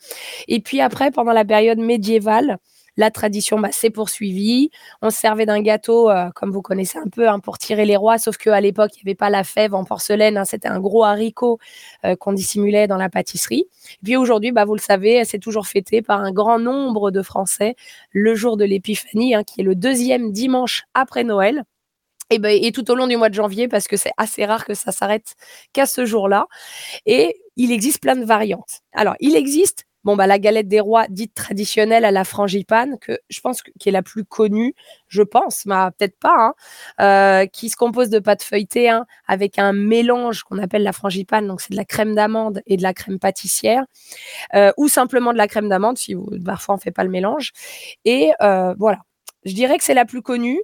Et 0.46 0.60
puis 0.60 0.80
après, 0.80 1.10
pendant 1.10 1.32
la 1.32 1.44
période 1.44 1.78
médiévale, 1.78 2.58
la 2.96 3.10
tradition 3.10 3.58
bah, 3.58 3.70
s'est 3.72 3.90
poursuivie. 3.90 4.70
On 5.02 5.10
se 5.10 5.18
servait 5.18 5.46
d'un 5.46 5.60
gâteau, 5.60 6.10
euh, 6.10 6.30
comme 6.34 6.50
vous 6.50 6.62
connaissez 6.62 6.98
un 6.98 7.08
peu, 7.08 7.28
hein, 7.28 7.40
pour 7.40 7.58
tirer 7.58 7.84
les 7.84 7.96
rois, 7.96 8.18
sauf 8.18 8.36
qu'à 8.36 8.60
l'époque, 8.60 8.92
il 8.94 9.04
n'y 9.04 9.10
avait 9.10 9.14
pas 9.16 9.30
la 9.30 9.44
fève 9.44 9.74
en 9.74 9.84
porcelaine, 9.84 10.36
hein, 10.36 10.44
c'était 10.44 10.68
un 10.68 10.80
gros 10.80 11.04
haricot 11.04 11.58
euh, 12.04 12.16
qu'on 12.16 12.32
dissimulait 12.32 12.86
dans 12.86 12.96
la 12.96 13.08
pâtisserie. 13.08 13.66
Puis 14.02 14.16
aujourd'hui, 14.16 14.52
bah, 14.52 14.64
vous 14.64 14.74
le 14.74 14.80
savez, 14.80 15.24
c'est 15.24 15.38
toujours 15.38 15.66
fêté 15.66 16.02
par 16.02 16.20
un 16.20 16.32
grand 16.32 16.58
nombre 16.58 17.10
de 17.10 17.22
Français 17.22 17.76
le 18.10 18.34
jour 18.34 18.56
de 18.56 18.64
l'Épiphanie, 18.64 19.34
hein, 19.34 19.44
qui 19.44 19.60
est 19.60 19.64
le 19.64 19.74
deuxième 19.74 20.32
dimanche 20.32 20.84
après 20.94 21.24
Noël. 21.24 21.64
Et, 22.30 22.40
ben, 22.40 22.58
et 22.60 22.72
tout 22.72 22.90
au 22.90 22.96
long 22.96 23.06
du 23.06 23.16
mois 23.16 23.28
de 23.28 23.34
janvier, 23.34 23.68
parce 23.68 23.86
que 23.86 23.96
c'est 23.96 24.10
assez 24.16 24.44
rare 24.44 24.64
que 24.64 24.74
ça 24.74 24.90
s'arrête 24.90 25.36
qu'à 25.72 25.86
ce 25.86 26.04
jour-là. 26.04 26.46
Et 27.06 27.36
il 27.56 27.70
existe 27.70 28.00
plein 28.00 28.16
de 28.16 28.24
variantes. 28.24 28.80
Alors, 28.92 29.14
il 29.20 29.36
existe 29.36 29.84
Bah, 30.14 30.26
la 30.28 30.38
galette 30.38 30.68
des 30.68 30.78
rois 30.78 31.06
dite 31.08 31.34
traditionnelle 31.34 32.04
à 32.04 32.12
la 32.12 32.22
frangipane, 32.24 32.98
que 33.00 33.18
je 33.28 33.40
pense 33.40 33.62
qui 33.62 33.88
est 33.88 33.92
la 33.92 34.02
plus 34.02 34.24
connue, 34.24 34.74
je 35.08 35.22
pense, 35.22 35.66
mais 35.66 35.74
ah, 35.74 35.90
peut-être 35.96 36.18
pas, 36.18 36.36
hein, 36.38 36.54
euh, 37.00 37.46
qui 37.46 37.68
se 37.70 37.76
compose 37.76 38.08
de 38.10 38.20
pâte 38.20 38.42
feuilletée 38.42 38.88
hein, 38.88 39.06
avec 39.26 39.58
un 39.58 39.72
mélange 39.72 40.44
qu'on 40.44 40.58
appelle 40.58 40.84
la 40.84 40.92
frangipane, 40.92 41.48
donc 41.48 41.60
c'est 41.60 41.72
de 41.72 41.76
la 41.76 41.84
crème 41.84 42.14
d'amande 42.14 42.62
et 42.66 42.76
de 42.76 42.82
la 42.82 42.94
crème 42.94 43.18
pâtissière, 43.18 43.82
euh, 44.54 44.72
ou 44.76 44.88
simplement 44.88 45.32
de 45.32 45.38
la 45.38 45.48
crème 45.48 45.68
d'amande, 45.68 45.98
si 45.98 46.14
vous, 46.14 46.28
parfois 46.44 46.76
on 46.76 46.78
fait 46.78 46.92
pas 46.92 47.04
le 47.04 47.10
mélange. 47.10 47.52
Et 48.04 48.32
euh, 48.42 48.74
voilà, 48.78 48.98
je 49.44 49.54
dirais 49.54 49.78
que 49.78 49.84
c'est 49.84 49.94
la 49.94 50.04
plus 50.04 50.22
connue. 50.22 50.60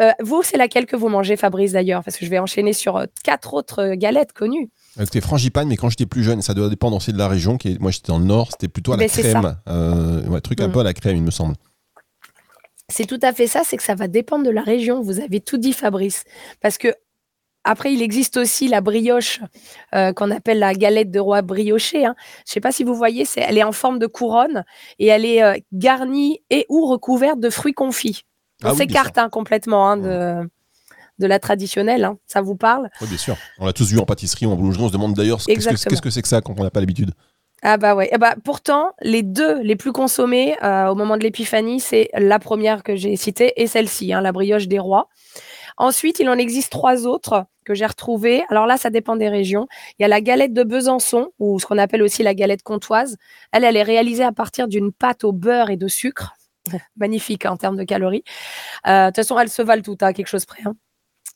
Euh, 0.00 0.12
vous, 0.20 0.42
c'est 0.42 0.56
laquelle 0.56 0.86
que 0.86 0.94
vous 0.96 1.08
mangez, 1.08 1.36
Fabrice, 1.36 1.72
d'ailleurs? 1.72 2.04
Parce 2.04 2.16
que 2.16 2.24
je 2.24 2.30
vais 2.30 2.38
enchaîner 2.38 2.72
sur 2.72 2.96
euh, 2.96 3.06
quatre 3.24 3.54
autres 3.54 3.80
euh, 3.82 3.94
galettes 3.96 4.32
connues. 4.32 4.70
Écoutez, 5.00 5.20
frangipane, 5.20 5.68
mais 5.68 5.76
quand 5.76 5.88
j'étais 5.88 6.06
plus 6.06 6.22
jeune, 6.22 6.40
ça 6.42 6.54
doit 6.54 6.68
dépendre 6.68 6.96
aussi 6.96 7.12
de 7.12 7.18
la 7.18 7.28
région. 7.28 7.56
Qui 7.58 7.72
est, 7.72 7.80
moi, 7.80 7.90
j'étais 7.90 8.08
dans 8.12 8.18
le 8.18 8.24
nord, 8.24 8.48
c'était 8.52 8.68
plutôt 8.68 8.92
à 8.92 8.96
la 8.96 9.02
Mais 9.02 9.08
c'est 9.08 9.22
crème. 9.22 9.56
Euh, 9.68 10.22
ouais, 10.28 10.40
truc 10.40 10.60
un 10.60 10.68
Mm. 10.68 10.72
peu 10.72 10.80
à 10.80 10.84
la 10.84 10.94
crème, 10.94 11.16
il 11.16 11.22
me 11.22 11.30
semble. 11.30 11.54
C'est 12.90 13.06
tout 13.06 13.18
à 13.22 13.32
fait 13.32 13.46
ça, 13.46 13.62
c'est 13.64 13.76
que 13.76 13.82
ça 13.82 13.94
va 13.94 14.08
dépendre 14.08 14.44
de 14.44 14.50
la 14.50 14.62
région. 14.62 15.02
Vous 15.02 15.20
avez 15.20 15.40
tout 15.40 15.58
dit, 15.58 15.72
Fabrice. 15.72 16.24
Parce 16.62 16.78
que 16.78 16.88
après, 17.64 17.92
il 17.92 18.00
existe 18.00 18.38
aussi 18.38 18.66
la 18.68 18.80
brioche 18.80 19.40
euh, 19.94 20.12
qu'on 20.14 20.30
appelle 20.30 20.58
la 20.58 20.72
galette 20.74 21.10
de 21.10 21.20
roi 21.20 21.42
briochée. 21.42 22.06
hein. 22.06 22.14
Je 22.46 22.50
ne 22.50 22.52
sais 22.54 22.60
pas 22.60 22.72
si 22.72 22.84
vous 22.84 22.94
voyez, 22.94 23.26
c'est, 23.26 23.40
elle 23.42 23.58
est 23.58 23.64
en 23.64 23.72
forme 23.72 23.98
de 23.98 24.06
couronne 24.06 24.64
et 24.98 25.08
elle 25.08 25.26
est 25.26 25.42
euh, 25.42 25.54
garnie 25.72 26.40
et 26.48 26.64
ou 26.70 26.86
recouverte 26.86 27.40
de 27.40 27.50
fruits 27.50 27.74
confits. 27.74 28.22
Ah 28.62 28.68
On 28.68 28.70
oui, 28.72 28.76
s'écarte 28.78 29.18
hein, 29.18 29.28
complètement 29.28 29.88
hein, 29.90 29.96
de, 29.96 30.48
de 31.18 31.26
la 31.26 31.38
traditionnelle. 31.38 32.04
hein. 32.04 32.18
Ça 32.26 32.40
vous 32.40 32.56
parle? 32.56 32.88
Oui, 33.00 33.08
bien 33.08 33.18
sûr. 33.18 33.36
On 33.58 33.66
l'a 33.66 33.72
tous 33.72 33.90
vu 33.90 33.98
en 33.98 34.04
pâtisserie 34.04 34.46
ou 34.46 34.50
en 34.52 34.56
boulangerie. 34.56 34.84
On 34.84 34.88
se 34.88 34.92
demande 34.92 35.14
d'ailleurs 35.14 35.38
qu'est-ce 35.44 35.68
que, 36.00 36.10
c'est 36.10 36.22
que 36.22 36.28
ça 36.28 36.40
quand 36.40 36.54
on 36.58 36.64
n'a 36.64 36.70
pas 36.70 36.80
l'habitude. 36.80 37.12
Ah 37.62 37.76
bah 37.76 37.96
ouais. 37.96 38.08
Eh 38.12 38.18
bah, 38.18 38.36
pourtant, 38.44 38.92
les 39.02 39.24
deux 39.24 39.60
les 39.62 39.74
plus 39.74 39.90
consommés 39.92 40.56
euh, 40.62 40.86
au 40.88 40.94
moment 40.94 41.16
de 41.16 41.22
l'épiphanie, 41.24 41.80
c'est 41.80 42.08
la 42.16 42.38
première 42.38 42.84
que 42.84 42.94
j'ai 42.94 43.16
citée 43.16 43.52
et 43.60 43.66
celle-ci, 43.66 44.06
la 44.06 44.30
brioche 44.32 44.68
des 44.68 44.78
rois. 44.78 45.08
Ensuite, 45.76 46.18
il 46.20 46.28
en 46.28 46.34
existe 46.38 46.70
trois 46.70 47.06
autres 47.06 47.44
que 47.64 47.74
j'ai 47.74 47.86
retrouvées. 47.86 48.44
Alors 48.48 48.66
là, 48.66 48.76
ça 48.76 48.90
dépend 48.90 49.14
des 49.16 49.28
régions. 49.28 49.66
Il 49.98 50.02
y 50.02 50.04
a 50.04 50.08
la 50.08 50.20
galette 50.20 50.52
de 50.52 50.64
Besançon, 50.64 51.28
ou 51.38 51.58
ce 51.60 51.66
qu'on 51.66 51.78
appelle 51.78 52.02
aussi 52.02 52.22
la 52.24 52.34
galette 52.34 52.62
comtoise. 52.62 53.16
Elle, 53.52 53.62
elle 53.64 53.76
est 53.76 53.82
réalisée 53.84 54.24
à 54.24 54.32
partir 54.32 54.66
d'une 54.66 54.92
pâte 54.92 55.22
au 55.24 55.32
beurre 55.32 55.70
et 55.70 55.76
de 55.76 55.86
sucre. 55.86 56.34
magnifique 56.96 57.46
en 57.46 57.56
termes 57.56 57.76
de 57.76 57.84
calories. 57.84 58.24
Euh, 58.86 59.06
de 59.06 59.08
toute 59.10 59.16
façon, 59.16 59.38
elles 59.38 59.50
se 59.50 59.62
valent 59.62 59.82
toutes 59.82 60.02
à 60.02 60.12
quelque 60.12 60.28
chose 60.28 60.46
près. 60.46 60.62
hein. 60.66 60.74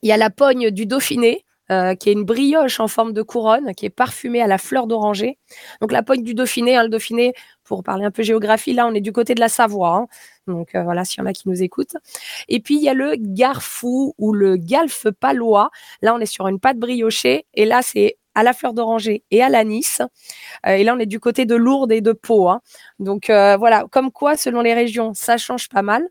Il 0.03 0.09
y 0.09 0.12
a 0.12 0.16
la 0.16 0.31
pogne 0.31 0.71
du 0.71 0.87
Dauphiné, 0.87 1.45
euh, 1.71 1.95
qui 1.95 2.11
est 2.11 2.12
une 2.12 2.25
brioche 2.25 2.81
en 2.81 2.88
forme 2.88 3.12
de 3.12 3.23
couronne, 3.23 3.75
qui 3.75 3.87
est 3.87 3.90
parfumée 3.90 4.42
à 4.42 4.47
la 4.49 4.59
fleur 4.59 4.87
d'oranger. 4.87 5.38
Donc 5.81 5.92
la 5.92 6.03
pogne 6.03 6.23
du 6.23 6.35
Dauphiné, 6.35 6.77
hein, 6.77 6.83
le 6.85 6.88
Dauphiné, 6.90 7.35
pour 7.64 7.83
parler 7.85 8.05
un 8.05 8.11
peu 8.11 8.23
géographie, 8.23 8.73
là 8.75 8.87
on 8.87 8.95
est 8.95 9.01
du 9.01 9.12
côté 9.12 9.35
de 9.35 9.40
la 9.40 9.49
Savoie. 9.49 9.97
hein. 9.97 10.07
Donc 10.49 10.75
euh, 10.75 10.83
voilà, 10.83 11.05
s'il 11.05 11.21
y 11.21 11.23
en 11.23 11.27
a 11.27 11.33
qui 11.33 11.49
nous 11.49 11.62
écoutent. 11.62 11.97
Et 12.49 12.61
puis 12.61 12.77
il 12.77 12.83
y 12.83 12.88
a 12.88 12.95
le 12.95 13.14
garfou 13.16 14.14
ou 14.18 14.33
le 14.35 14.57
galfe 14.57 15.07
palois. 15.21 15.71
Là 16.03 16.14
on 16.14 16.18
est 16.18 16.27
sur 16.27 16.49
une 16.49 16.59
pâte 16.61 16.79
briochée 16.79 17.47
et 17.55 17.64
là 17.64 17.81
c'est 17.83 18.16
à 18.35 18.42
la 18.42 18.53
fleur 18.53 18.73
d'oranger 18.75 19.25
et 19.31 19.42
à 19.42 19.49
l'anis. 19.49 20.01
Euh, 20.66 20.73
et 20.73 20.85
là 20.85 20.95
on 20.95 20.99
est 20.99 21.07
du 21.07 21.21
côté 21.21 21.45
de 21.47 21.55
Lourdes 21.57 21.92
et 21.92 22.01
de 22.01 22.12
Pau. 22.12 22.49
hein. 22.49 22.61
Donc 22.99 23.31
euh, 23.31 23.57
voilà, 23.57 23.85
comme 23.90 24.11
quoi 24.12 24.37
selon 24.37 24.62
les 24.62 24.75
régions, 24.75 25.12
ça 25.14 25.37
change 25.38 25.68
pas 25.68 25.83
mal. 25.83 26.09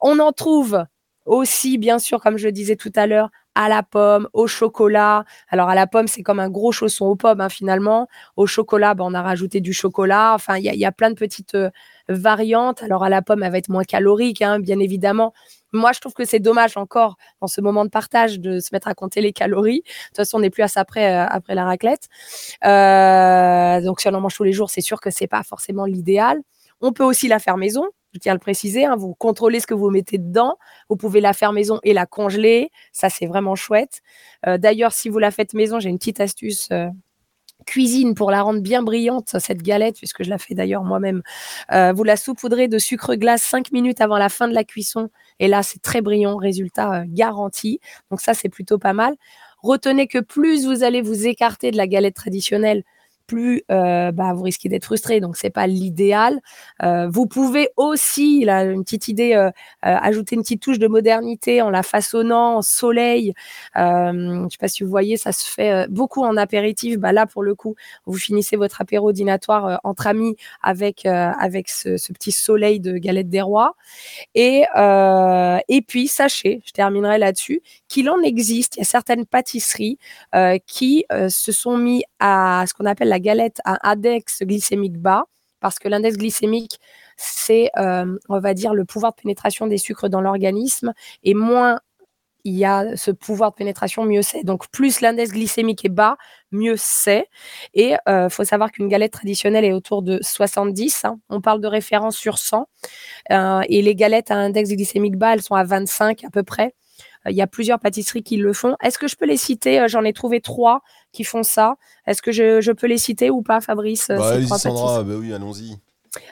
On 0.00 0.18
en 0.18 0.32
trouve 0.32 0.84
aussi, 1.26 1.78
bien 1.78 1.98
sûr, 1.98 2.20
comme 2.20 2.36
je 2.36 2.48
disais 2.48 2.76
tout 2.76 2.92
à 2.96 3.06
l'heure, 3.06 3.30
à 3.54 3.68
la 3.68 3.82
pomme, 3.82 4.28
au 4.34 4.46
chocolat. 4.46 5.24
Alors 5.48 5.68
à 5.70 5.74
la 5.74 5.86
pomme, 5.86 6.06
c'est 6.06 6.22
comme 6.22 6.40
un 6.40 6.50
gros 6.50 6.72
chausson 6.72 7.06
aux 7.06 7.16
pommes 7.16 7.40
hein, 7.40 7.48
finalement. 7.48 8.08
Au 8.36 8.46
chocolat, 8.46 8.94
ben, 8.94 9.04
on 9.06 9.14
a 9.14 9.22
rajouté 9.22 9.60
du 9.60 9.72
chocolat. 9.72 10.32
Enfin, 10.34 10.58
il 10.58 10.64
y, 10.64 10.68
a- 10.68 10.74
il 10.74 10.80
y 10.80 10.84
a 10.84 10.92
plein 10.92 11.10
de 11.10 11.14
petites 11.14 11.54
euh, 11.54 11.70
variantes. 12.08 12.82
Alors 12.82 13.04
à 13.04 13.08
la 13.08 13.22
pomme, 13.22 13.42
elle 13.42 13.52
va 13.52 13.58
être 13.58 13.68
moins 13.70 13.84
calorique, 13.84 14.42
hein, 14.42 14.58
bien 14.60 14.78
évidemment. 14.80 15.32
Moi, 15.74 15.90
je 15.92 15.98
trouve 15.98 16.14
que 16.14 16.24
c'est 16.24 16.38
dommage 16.38 16.76
encore 16.76 17.16
dans 17.40 17.48
ce 17.48 17.60
moment 17.60 17.84
de 17.84 17.90
partage 17.90 18.38
de 18.38 18.60
se 18.60 18.68
mettre 18.72 18.86
à 18.86 18.94
compter 18.94 19.20
les 19.20 19.32
calories. 19.32 19.80
De 19.80 20.08
toute 20.08 20.16
façon, 20.18 20.38
on 20.38 20.40
n'est 20.40 20.50
plus 20.50 20.62
à 20.62 20.68
ça 20.68 20.80
après, 20.80 21.12
euh, 21.12 21.26
après 21.28 21.56
la 21.56 21.64
raclette. 21.64 22.08
Euh, 22.64 23.80
donc 23.80 24.00
si 24.00 24.08
on 24.08 24.14
en 24.14 24.20
mange 24.20 24.34
tous 24.36 24.44
les 24.44 24.52
jours, 24.52 24.70
c'est 24.70 24.80
sûr 24.80 25.00
que 25.00 25.10
c'est 25.10 25.26
pas 25.26 25.42
forcément 25.42 25.84
l'idéal. 25.84 26.40
On 26.80 26.92
peut 26.92 27.02
aussi 27.02 27.26
la 27.26 27.40
faire 27.40 27.56
maison. 27.56 27.84
Je 28.12 28.20
tiens 28.20 28.32
à 28.32 28.34
le 28.36 28.40
préciser, 28.40 28.84
hein, 28.84 28.94
vous 28.94 29.14
contrôlez 29.14 29.58
ce 29.58 29.66
que 29.66 29.74
vous 29.74 29.90
mettez 29.90 30.18
dedans. 30.18 30.56
Vous 30.88 30.94
pouvez 30.94 31.20
la 31.20 31.32
faire 31.32 31.52
maison 31.52 31.80
et 31.82 31.92
la 31.92 32.06
congeler. 32.06 32.70
Ça, 32.92 33.10
c'est 33.10 33.26
vraiment 33.26 33.56
chouette. 33.56 34.00
Euh, 34.46 34.58
D'ailleurs, 34.58 34.92
si 34.92 35.08
vous 35.08 35.18
la 35.18 35.32
faites 35.32 35.54
maison, 35.54 35.80
j'ai 35.80 35.88
une 35.88 35.98
petite 35.98 36.20
astuce 36.20 36.68
cuisine 37.66 38.14
pour 38.14 38.30
la 38.30 38.42
rendre 38.42 38.60
bien 38.60 38.82
brillante, 38.82 39.36
cette 39.40 39.62
galette, 39.62 39.96
puisque 39.96 40.22
je 40.22 40.30
la 40.30 40.38
fais 40.38 40.54
d'ailleurs 40.54 40.84
moi-même. 40.84 41.22
Vous 41.72 42.04
la 42.04 42.16
saupoudrez 42.16 42.68
de 42.68 42.78
sucre 42.78 43.14
glace 43.14 43.42
5 43.42 43.72
minutes 43.72 44.00
avant 44.00 44.18
la 44.18 44.28
fin 44.28 44.46
de 44.48 44.54
la 44.54 44.64
cuisson. 44.64 45.08
Et 45.40 45.48
là, 45.48 45.62
c'est 45.62 45.80
très 45.82 46.00
brillant, 46.00 46.36
résultat 46.36 47.02
euh, 47.02 47.04
garanti. 47.06 47.80
Donc 48.10 48.20
ça, 48.20 48.34
c'est 48.34 48.48
plutôt 48.48 48.78
pas 48.78 48.92
mal. 48.92 49.14
Retenez 49.62 50.06
que 50.06 50.18
plus 50.18 50.66
vous 50.66 50.82
allez 50.82 51.02
vous 51.02 51.26
écarter 51.26 51.70
de 51.70 51.76
la 51.76 51.86
galette 51.86 52.14
traditionnelle, 52.14 52.84
plus 53.26 53.62
euh, 53.70 54.12
bah, 54.12 54.32
vous 54.34 54.42
risquez 54.42 54.68
d'être 54.68 54.84
frustré, 54.84 55.20
donc 55.20 55.36
c'est 55.36 55.50
pas 55.50 55.66
l'idéal. 55.66 56.40
Euh, 56.82 57.08
vous 57.08 57.26
pouvez 57.26 57.68
aussi, 57.76 58.44
là, 58.44 58.64
une 58.64 58.84
petite 58.84 59.08
idée, 59.08 59.34
euh, 59.34 59.50
ajouter 59.82 60.36
une 60.36 60.42
petite 60.42 60.62
touche 60.62 60.78
de 60.78 60.88
modernité 60.88 61.62
en 61.62 61.70
la 61.70 61.82
façonnant 61.82 62.56
en 62.56 62.62
soleil. 62.62 63.34
Je 63.74 64.46
sais 64.50 64.58
pas 64.58 64.68
si 64.68 64.84
vous 64.84 64.90
voyez, 64.90 65.16
ça 65.16 65.32
se 65.32 65.50
fait 65.50 65.88
beaucoup 65.88 66.22
en 66.22 66.36
apéritif. 66.36 66.98
Bah 66.98 67.12
là, 67.12 67.26
pour 67.26 67.42
le 67.42 67.54
coup, 67.54 67.74
vous 68.06 68.18
finissez 68.18 68.56
votre 68.56 68.80
apéro 68.80 69.12
dînatoire 69.12 69.80
entre 69.84 70.06
amis 70.06 70.36
avec 70.62 71.06
avec 71.06 71.68
ce, 71.68 72.12
petit 72.12 72.32
soleil 72.32 72.80
de 72.80 72.96
galette 72.98 73.28
des 73.28 73.42
rois. 73.42 73.74
Et 74.34 74.64
et 75.68 75.82
puis 75.82 76.08
sachez, 76.08 76.62
je 76.66 76.72
terminerai 76.72 77.18
là-dessus, 77.18 77.62
qu'il 77.88 78.10
en 78.10 78.20
existe. 78.20 78.76
Il 78.76 78.80
y 78.80 78.82
a 78.82 78.84
certaines 78.84 79.26
pâtisseries 79.26 79.98
qui 80.66 81.04
se 81.28 81.52
sont 81.52 81.76
mis 81.76 82.04
à 82.20 82.64
ce 82.66 82.74
qu'on 82.74 82.86
appelle 82.86 83.12
galette 83.20 83.60
à 83.64 83.90
index 83.90 84.42
glycémique 84.42 84.98
bas, 84.98 85.24
parce 85.60 85.78
que 85.78 85.88
l'index 85.88 86.16
glycémique, 86.16 86.78
c'est, 87.16 87.70
euh, 87.78 88.18
on 88.28 88.38
va 88.40 88.54
dire, 88.54 88.74
le 88.74 88.84
pouvoir 88.84 89.12
de 89.14 89.20
pénétration 89.22 89.66
des 89.66 89.78
sucres 89.78 90.08
dans 90.08 90.20
l'organisme, 90.20 90.92
et 91.22 91.34
moins 91.34 91.80
il 92.44 92.54
y 92.54 92.64
a 92.66 92.96
ce 92.96 93.10
pouvoir 93.10 93.52
de 93.52 93.56
pénétration, 93.56 94.04
mieux 94.04 94.22
c'est. 94.22 94.44
Donc 94.44 94.68
plus 94.70 95.00
l'index 95.00 95.32
glycémique 95.32 95.84
est 95.84 95.88
bas, 95.88 96.16
mieux 96.52 96.74
c'est. 96.76 97.26
Et 97.72 97.94
il 98.06 98.28
faut 98.30 98.44
savoir 98.44 98.70
qu'une 98.70 98.88
galette 98.88 99.12
traditionnelle 99.12 99.64
est 99.64 99.72
autour 99.72 100.02
de 100.02 100.18
70. 100.22 101.04
hein. 101.06 101.18
On 101.30 101.40
parle 101.40 101.60
de 101.60 101.68
référence 101.68 102.16
sur 102.16 102.38
100. 102.38 102.68
Euh, 103.32 103.62
et 103.68 103.82
les 103.82 103.94
galettes 103.94 104.30
à 104.30 104.36
index 104.36 104.70
glycémique 104.70 105.16
bas, 105.16 105.34
elles 105.34 105.42
sont 105.42 105.54
à 105.54 105.64
25 105.64 106.24
à 106.24 106.30
peu 106.30 106.42
près. 106.42 106.74
Euh, 107.26 107.30
Il 107.30 107.36
y 107.36 107.42
a 107.42 107.46
plusieurs 107.46 107.78
pâtisseries 107.78 108.22
qui 108.22 108.36
le 108.36 108.52
font. 108.52 108.76
Est-ce 108.82 108.98
que 108.98 109.08
je 109.08 109.16
peux 109.16 109.26
les 109.26 109.36
citer? 109.36 109.80
Euh, 109.80 109.88
J'en 109.88 110.04
ai 110.04 110.12
trouvé 110.12 110.40
trois 110.40 110.82
qui 111.12 111.24
font 111.24 111.42
ça. 111.42 111.76
Est-ce 112.06 112.22
que 112.22 112.32
je, 112.32 112.60
je 112.60 112.72
peux 112.72 112.86
les 112.86 112.98
citer 112.98 113.30
ou 113.30 113.42
pas, 113.42 113.60
Fabrice 113.60 114.10
euh, 114.10 114.18
Bah, 114.18 114.28
ces 114.28 114.34
allez-y, 114.34 114.46
trois 114.46 114.58
Sandra, 114.58 115.02
bah 115.02 115.14
oui, 115.18 115.32
allons-y. 115.32 115.76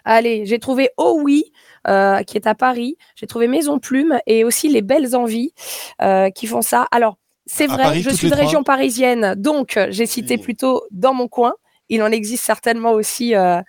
Allez, 0.05 0.47
j'ai 0.47 0.59
trouvé 0.61 0.91
Oh 0.97 1.19
Oui, 1.23 1.53
euh, 1.89 2.23
qui 2.23 2.37
est 2.37 2.47
à 2.47 2.55
Paris. 2.55 2.97
J'ai 3.17 3.27
trouvé 3.27 3.49
Maison 3.49 3.79
Plume 3.81 4.19
et 4.27 4.45
aussi 4.45 4.69
Les 4.69 4.83
Belles 4.83 5.17
Envies 5.17 5.53
euh, 6.01 6.31
qui 6.31 6.47
font 6.47 6.63
ça. 6.63 6.87
Alors, 6.93 7.17
c'est 7.47 7.67
vrai, 7.67 7.83
Paris, 7.83 8.03
je 8.03 8.11
suis 8.11 8.29
de 8.29 8.33
trois? 8.33 8.45
région 8.45 8.63
parisienne, 8.63 9.35
donc 9.37 9.77
j'ai 9.91 10.07
cité 10.07 10.35
Oui. 10.37 10.41
plutôt 10.41 10.85
dans 10.93 11.13
mon 11.15 11.27
coin. 11.27 11.55
Il 11.89 12.01
en 12.03 12.13
existe 12.13 12.45
certainement 12.45 12.93
aussi 12.93 13.35
euh, 13.35 13.61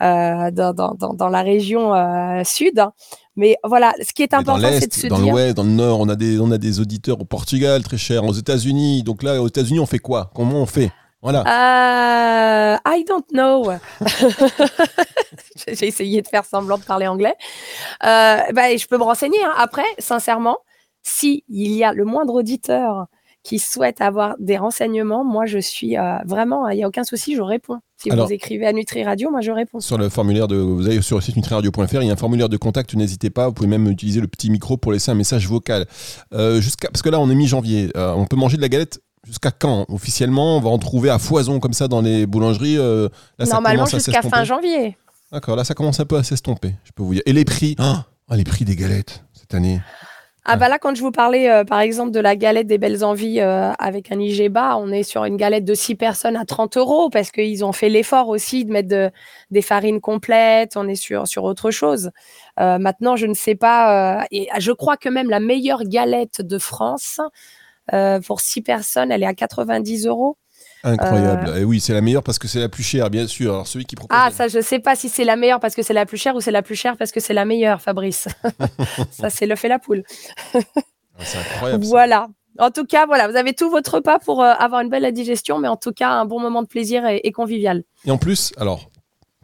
dans, 0.00 0.72
dans, 0.74 0.94
dans, 0.94 1.14
dans 1.14 1.28
la 1.28 1.42
région 1.42 1.94
euh, 1.94 2.42
sud. 2.44 2.78
hein. 2.78 2.92
Mais 3.36 3.56
voilà, 3.64 3.92
ce 4.02 4.12
qui 4.12 4.22
est 4.24 4.32
dans 4.32 4.38
important, 4.38 4.68
c'est 4.80 4.88
de 4.88 4.92
se 4.94 5.06
dans 5.06 5.20
dire. 5.20 5.32
l'Ouest, 5.32 5.56
dans 5.56 5.62
le 5.62 5.70
Nord, 5.70 6.00
on 6.00 6.08
a, 6.08 6.16
des, 6.16 6.40
on 6.40 6.50
a 6.50 6.58
des 6.58 6.80
auditeurs 6.80 7.20
au 7.20 7.24
Portugal, 7.24 7.82
très 7.84 7.96
cher, 7.98 8.24
aux 8.24 8.32
États-Unis. 8.32 9.02
Donc 9.04 9.22
là, 9.22 9.40
aux 9.40 9.46
États-Unis, 9.48 9.78
on 9.80 9.86
fait 9.86 10.00
quoi? 10.00 10.30
Comment 10.34 10.56
on 10.62 10.66
fait? 10.66 10.90
Voilà. 11.22 11.40
Euh, 11.40 12.76
I 12.86 13.04
don't 13.08 13.24
know. 13.32 13.70
J'ai 15.68 15.86
essayé 15.88 16.22
de 16.22 16.28
faire 16.28 16.44
semblant 16.44 16.78
de 16.78 16.84
parler 16.84 17.06
anglais. 17.06 17.34
Euh, 18.04 18.38
bah, 18.52 18.76
je 18.76 18.86
peux 18.86 18.98
me 18.98 19.02
renseigner. 19.04 19.42
hein. 19.44 19.52
Après, 19.56 19.84
sincèrement, 19.98 20.58
si 21.02 21.44
il 21.48 21.72
y 21.72 21.84
a 21.84 21.92
le 21.92 22.04
moindre 22.04 22.34
auditeur 22.34 23.06
qui 23.44 23.58
souhaite 23.58 24.00
avoir 24.00 24.34
des 24.40 24.56
renseignements, 24.58 25.24
moi, 25.24 25.46
je 25.46 25.58
suis 25.58 25.96
euh, 25.96 26.16
vraiment, 26.26 26.68
il 26.68 26.76
n'y 26.76 26.84
a 26.84 26.88
aucun 26.88 27.04
souci, 27.04 27.34
je 27.36 27.40
réponds. 27.42 27.78
Si 27.96 28.10
Alors- 28.10 28.26
vous 28.26 28.32
écrivez 28.32 28.66
à 28.66 28.72
Nutri 28.72 29.04
Radio, 29.04 29.30
moi, 29.30 29.40
je 29.40 29.50
réponds. 29.50 29.80
Sur 29.80 29.96
le 29.96 30.08
formulaire 30.08 30.48
de, 30.48 30.56
vous 30.56 30.86
allez 30.86 31.00
sur 31.02 31.16
le 31.16 31.22
site 31.22 31.36
nutriradio.fr, 31.36 32.02
il 32.02 32.06
y 32.06 32.10
a 32.10 32.12
un 32.12 32.16
formulaire 32.16 32.48
de 32.48 32.56
contact, 32.56 32.94
n'hésitez 32.94 33.30
pas, 33.30 33.46
vous 33.46 33.54
pouvez 33.54 33.68
même 33.68 33.88
utiliser 33.88 34.20
le 34.20 34.26
petit 34.28 34.50
micro 34.50 34.76
pour 34.76 34.92
laisser 34.92 35.10
un 35.10 35.14
message 35.14 35.48
vocal. 35.48 35.86
Euh, 36.34 36.60
jusqu'à, 36.60 36.88
parce 36.90 37.02
que 37.02 37.08
là, 37.08 37.18
on 37.20 37.30
est 37.30 37.34
mi-janvier, 37.34 37.90
Euh, 37.96 38.12
on 38.14 38.26
peut 38.26 38.36
manger 38.36 38.56
de 38.56 38.62
la 38.62 38.68
galette 38.68 39.00
jusqu'à 39.26 39.50
quand 39.50 39.86
Officiellement, 39.88 40.56
on 40.58 40.60
va 40.60 40.68
en 40.70 40.78
trouver 40.78 41.08
à 41.10 41.18
foison 41.18 41.58
comme 41.60 41.72
ça 41.72 41.88
dans 41.88 42.00
les 42.02 42.26
boulangeries. 42.26 42.76
euh, 42.78 43.08
là, 43.38 43.46
Normalement, 43.46 43.86
jusqu'à 43.86 44.22
fin 44.22 44.44
janvier. 44.44 44.96
D'accord, 45.32 45.56
là, 45.56 45.64
ça 45.64 45.74
commence 45.74 46.00
un 46.00 46.06
peu 46.06 46.16
à 46.16 46.22
s'estomper, 46.22 46.74
je 46.84 46.90
peux 46.92 47.02
vous 47.02 47.14
dire. 47.14 47.22
Et 47.26 47.32
les 47.32 47.44
prix? 47.44 47.76
Ah, 47.78 48.04
les 48.34 48.44
prix 48.44 48.64
des 48.64 48.76
galettes 48.76 49.24
cette 49.32 49.54
année. 49.54 49.80
Ah 50.50 50.56
bah 50.56 50.68
là, 50.70 50.78
quand 50.78 50.94
je 50.94 51.02
vous 51.02 51.10
parlais, 51.10 51.50
euh, 51.50 51.64
par 51.64 51.80
exemple, 51.80 52.10
de 52.10 52.20
la 52.20 52.34
galette 52.34 52.66
des 52.66 52.78
belles 52.78 53.04
envies 53.04 53.40
euh, 53.40 53.70
avec 53.78 54.10
un 54.10 54.18
IG 54.18 54.48
bas, 54.50 54.78
on 54.78 54.90
est 54.90 55.02
sur 55.02 55.24
une 55.26 55.36
galette 55.36 55.64
de 55.66 55.74
6 55.74 55.94
personnes 55.94 56.36
à 56.36 56.46
30 56.46 56.78
euros 56.78 57.10
parce 57.10 57.30
qu'ils 57.30 57.64
ont 57.66 57.72
fait 57.72 57.90
l'effort 57.90 58.28
aussi 58.28 58.64
de 58.64 58.72
mettre 58.72 58.88
de- 58.88 59.10
des 59.50 59.60
farines 59.60 60.00
complètes. 60.00 60.76
On 60.76 60.88
est 60.88 60.94
sur, 60.94 61.26
sur 61.28 61.44
autre 61.44 61.70
chose. 61.70 62.10
Euh, 62.60 62.78
maintenant, 62.78 63.14
je 63.14 63.26
ne 63.26 63.34
sais 63.34 63.56
pas. 63.56 64.24
et 64.30 64.48
je 64.58 64.72
crois 64.72 64.96
que 64.96 65.10
même 65.10 65.28
la 65.28 65.40
meilleure 65.40 65.84
galette 65.84 66.40
de 66.40 66.58
France, 66.58 67.20
pour 68.26 68.40
6 68.40 68.62
personnes, 68.62 69.10
elle 69.12 69.22
est 69.22 69.26
à 69.26 69.34
90 69.34 70.06
euros. 70.06 70.36
Incroyable. 70.84 71.58
Et 71.58 71.64
oui, 71.64 71.80
c'est 71.80 71.92
la 71.92 72.00
meilleure 72.00 72.22
parce 72.22 72.38
que 72.38 72.46
c'est 72.48 72.60
la 72.60 72.68
plus 72.68 72.82
chère, 72.82 73.10
bien 73.10 73.26
sûr. 73.26 73.52
Alors, 73.52 73.66
celui 73.66 73.84
qui 73.84 73.96
propose. 73.96 74.16
Ah, 74.18 74.30
ça, 74.30 74.48
je 74.48 74.60
sais 74.60 74.78
pas 74.78 74.94
si 74.96 75.08
c'est 75.08 75.24
la 75.24 75.36
meilleure 75.36 75.60
parce 75.60 75.74
que 75.74 75.82
c'est 75.82 75.92
la 75.94 76.06
plus 76.06 76.16
chère 76.18 76.34
ou 76.36 76.40
c'est 76.40 76.50
la 76.50 76.62
plus 76.62 76.76
chère 76.76 76.96
parce 76.96 77.10
que 77.12 77.20
c'est 77.20 77.34
la 77.34 77.44
meilleure, 77.44 77.80
Fabrice. 77.82 78.28
ça, 79.10 79.30
c'est 79.30 79.46
le 79.46 79.56
fait 79.56 79.68
la 79.68 79.78
poule. 79.78 80.02
Ah, 80.54 80.60
c'est 81.24 81.38
incroyable. 81.38 81.84
ça. 81.84 81.90
Voilà. 81.90 82.28
En 82.60 82.70
tout 82.70 82.84
cas, 82.84 83.06
voilà, 83.06 83.28
vous 83.28 83.36
avez 83.36 83.52
tout 83.54 83.70
votre 83.70 83.94
repas 83.96 84.18
pour 84.18 84.42
euh, 84.42 84.52
avoir 84.58 84.80
une 84.80 84.88
belle 84.88 85.10
digestion, 85.12 85.58
mais 85.58 85.68
en 85.68 85.76
tout 85.76 85.92
cas, 85.92 86.10
un 86.10 86.24
bon 86.24 86.40
moment 86.40 86.62
de 86.62 86.66
plaisir 86.66 87.06
et, 87.06 87.20
et 87.22 87.30
convivial. 87.32 87.84
Et 88.04 88.10
en 88.10 88.18
plus, 88.18 88.52
alors, 88.56 88.90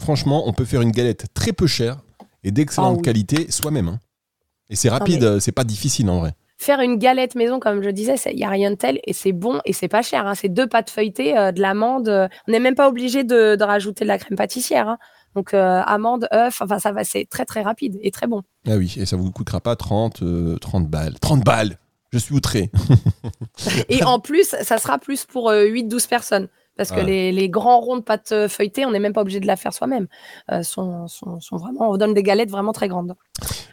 franchement, 0.00 0.44
on 0.48 0.52
peut 0.52 0.64
faire 0.64 0.82
une 0.82 0.90
galette 0.90 1.26
très 1.34 1.52
peu 1.52 1.66
chère 1.68 1.98
et 2.42 2.50
d'excellente 2.50 2.94
Ah 2.94 2.96
oui. 2.96 3.02
qualité 3.02 3.50
soi-même. 3.50 3.88
hein. 3.88 4.00
Et 4.70 4.76
c'est 4.76 4.88
rapide, 4.88 5.22
euh, 5.22 5.40
c'est 5.40 5.52
pas 5.52 5.62
difficile 5.64 6.08
en 6.10 6.18
vrai. 6.20 6.32
Faire 6.64 6.80
une 6.80 6.96
galette 6.96 7.34
maison, 7.34 7.60
comme 7.60 7.82
je 7.82 7.90
disais, 7.90 8.14
il 8.30 8.36
n'y 8.36 8.44
a 8.44 8.48
rien 8.48 8.70
de 8.70 8.76
tel 8.76 8.98
et 9.06 9.12
c'est 9.12 9.32
bon 9.32 9.60
et 9.66 9.74
c'est 9.74 9.86
pas 9.88 10.00
cher. 10.00 10.26
hein. 10.26 10.34
C'est 10.34 10.48
deux 10.48 10.66
pâtes 10.66 10.88
feuilletées, 10.88 11.36
euh, 11.36 11.52
de 11.52 11.60
l'amande. 11.60 12.08
euh, 12.08 12.26
on 12.48 12.52
n'est 12.52 12.58
même 12.58 12.74
pas 12.74 12.88
obligé 12.88 13.22
de, 13.22 13.54
de 13.54 13.64
rajouter 13.64 14.04
de 14.06 14.08
la 14.08 14.16
crème 14.18 14.38
pâtissière. 14.38 14.88
hein. 14.88 14.98
Donc, 15.34 15.52
euh, 15.52 15.82
amande, 15.84 16.26
œuf, 16.32 16.62
enfin, 16.62 16.78
ça 16.78 16.92
va, 16.92 17.04
c'est 17.04 17.26
très 17.28 17.44
très 17.44 17.60
rapide 17.60 17.98
et 18.00 18.10
très 18.10 18.26
bon. 18.26 18.40
Ah 18.66 18.76
oui, 18.76 18.94
et 18.98 19.04
ça 19.04 19.16
vous 19.16 19.30
coûtera 19.30 19.60
pas 19.60 19.76
30, 19.76 20.22
euh, 20.22 20.56
30 20.58 20.88
balles. 20.88 21.18
30 21.20 21.44
balles 21.44 21.76
Je 22.12 22.18
suis 22.18 22.34
outré. 22.34 22.70
Et 23.90 24.02
en 24.04 24.18
plus, 24.18 24.54
ça 24.62 24.78
sera 24.78 24.98
plus 24.98 25.24
pour 25.26 25.50
euh, 25.50 25.66
8-12 25.66 26.08
personnes. 26.08 26.48
Parce 26.76 26.90
que 26.90 27.00
les, 27.00 27.30
les 27.32 27.48
grands 27.48 27.80
ronds 27.80 27.96
de 27.98 28.02
pâte 28.02 28.30
euh, 28.32 28.48
feuilletée, 28.48 28.84
on 28.84 28.90
n'est 28.90 28.98
même 28.98 29.12
pas 29.12 29.20
obligé 29.20 29.38
de 29.40 29.46
la 29.46 29.56
faire 29.56 29.72
soi-même. 29.72 30.06
Euh, 30.50 30.62
sont, 30.62 31.06
sont, 31.08 31.40
sont 31.40 31.56
vraiment, 31.56 31.90
on 31.90 31.96
donne 31.96 32.14
des 32.14 32.22
galettes 32.24 32.50
vraiment 32.50 32.72
très 32.72 32.88
grandes. 32.88 33.14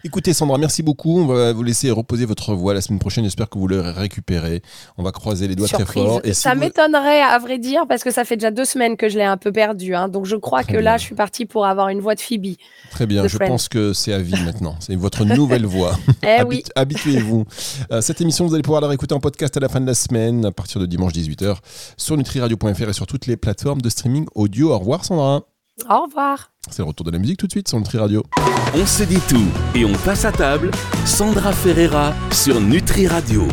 Écoutez 0.03 0.33
Sandra, 0.33 0.57
merci 0.57 0.81
beaucoup. 0.83 1.19
On 1.19 1.25
va 1.27 1.53
vous 1.53 1.61
laisser 1.63 1.91
reposer 1.91 2.25
votre 2.25 2.53
voix 2.55 2.73
la 2.73 2.81
semaine 2.81 2.99
prochaine. 2.99 3.23
J'espère 3.23 3.49
que 3.49 3.59
vous 3.59 3.67
le 3.67 3.81
récupérez. 3.81 4.61
On 4.97 5.03
va 5.03 5.11
croiser 5.11 5.47
les 5.47 5.55
doigts 5.55 5.67
très 5.67 5.85
fort. 5.85 6.21
Et 6.23 6.33
si 6.33 6.41
ça 6.41 6.53
vous- 6.53 6.59
m'étonnerait, 6.59 7.21
à 7.21 7.37
vrai 7.37 7.59
dire, 7.59 7.85
parce 7.87 8.03
que 8.03 8.09
ça 8.11 8.23
fait 8.25 8.35
déjà 8.37 8.49
deux 8.51 8.65
semaines 8.65 8.97
que 8.97 9.09
je 9.09 9.17
l'ai 9.17 9.23
un 9.23 9.37
peu 9.37 9.51
perdu. 9.51 9.93
hein. 9.95 10.07
donc 10.07 10.25
je 10.25 10.35
crois 10.35 10.63
Très 10.63 10.73
que 10.73 10.77
bien. 10.77 10.91
là, 10.91 10.97
je 10.97 11.03
suis 11.03 11.15
partie 11.15 11.45
pour 11.45 11.65
avoir 11.67 11.89
une 11.89 11.99
voix 12.01 12.15
de 12.15 12.19
Phoebe. 12.21 12.55
Très 12.89 13.05
bien, 13.05 13.27
je 13.27 13.35
Friends. 13.37 13.47
pense 13.47 13.69
que 13.69 13.93
c'est 13.93 14.13
à 14.13 14.19
vie 14.19 14.41
maintenant. 14.43 14.75
C'est 14.79 14.95
votre 14.95 15.23
nouvelle 15.25 15.65
voix. 15.65 15.95
Eh 16.23 16.43
oui. 16.43 16.63
Habituez-vous. 16.75 17.45
Euh, 17.91 18.01
cette 18.01 18.21
émission, 18.21 18.45
vous 18.47 18.53
allez 18.53 18.63
pouvoir 18.63 18.81
la 18.81 18.87
réécouter 18.87 19.13
en 19.15 19.19
podcast 19.19 19.55
à 19.57 19.59
la 19.59 19.69
fin 19.69 19.81
de 19.81 19.87
la 19.87 19.93
semaine, 19.93 20.45
à 20.45 20.51
partir 20.51 20.79
de 20.81 20.85
dimanche 20.87 21.13
18h, 21.13 21.57
sur 21.97 22.17
nutriradio.fr 22.17 22.89
et 22.91 22.93
sur 22.93 23.07
toutes 23.07 23.25
les 23.25 23.37
plateformes 23.37 23.81
de 23.81 23.89
streaming 23.89 24.25
audio. 24.35 24.71
Au 24.71 24.79
revoir 24.79 25.03
Sandra. 25.03 25.41
Au 25.89 26.03
revoir. 26.03 26.51
C'est 26.69 26.79
le 26.79 26.87
retour 26.89 27.05
de 27.05 27.11
la 27.11 27.17
musique 27.17 27.39
tout 27.39 27.47
de 27.47 27.51
suite 27.51 27.67
sur 27.67 27.79
Nutri 27.79 27.97
Radio. 27.97 28.23
On 28.75 28.85
se 28.85 29.03
dit 29.03 29.19
tout 29.27 29.47
et 29.73 29.83
on 29.83 29.93
passe 29.93 30.25
à 30.25 30.31
table. 30.31 30.69
Sandra 31.05 31.53
Ferreira 31.53 32.13
sur 32.31 32.59
Nutri 32.61 33.07
Radio. 33.07 33.47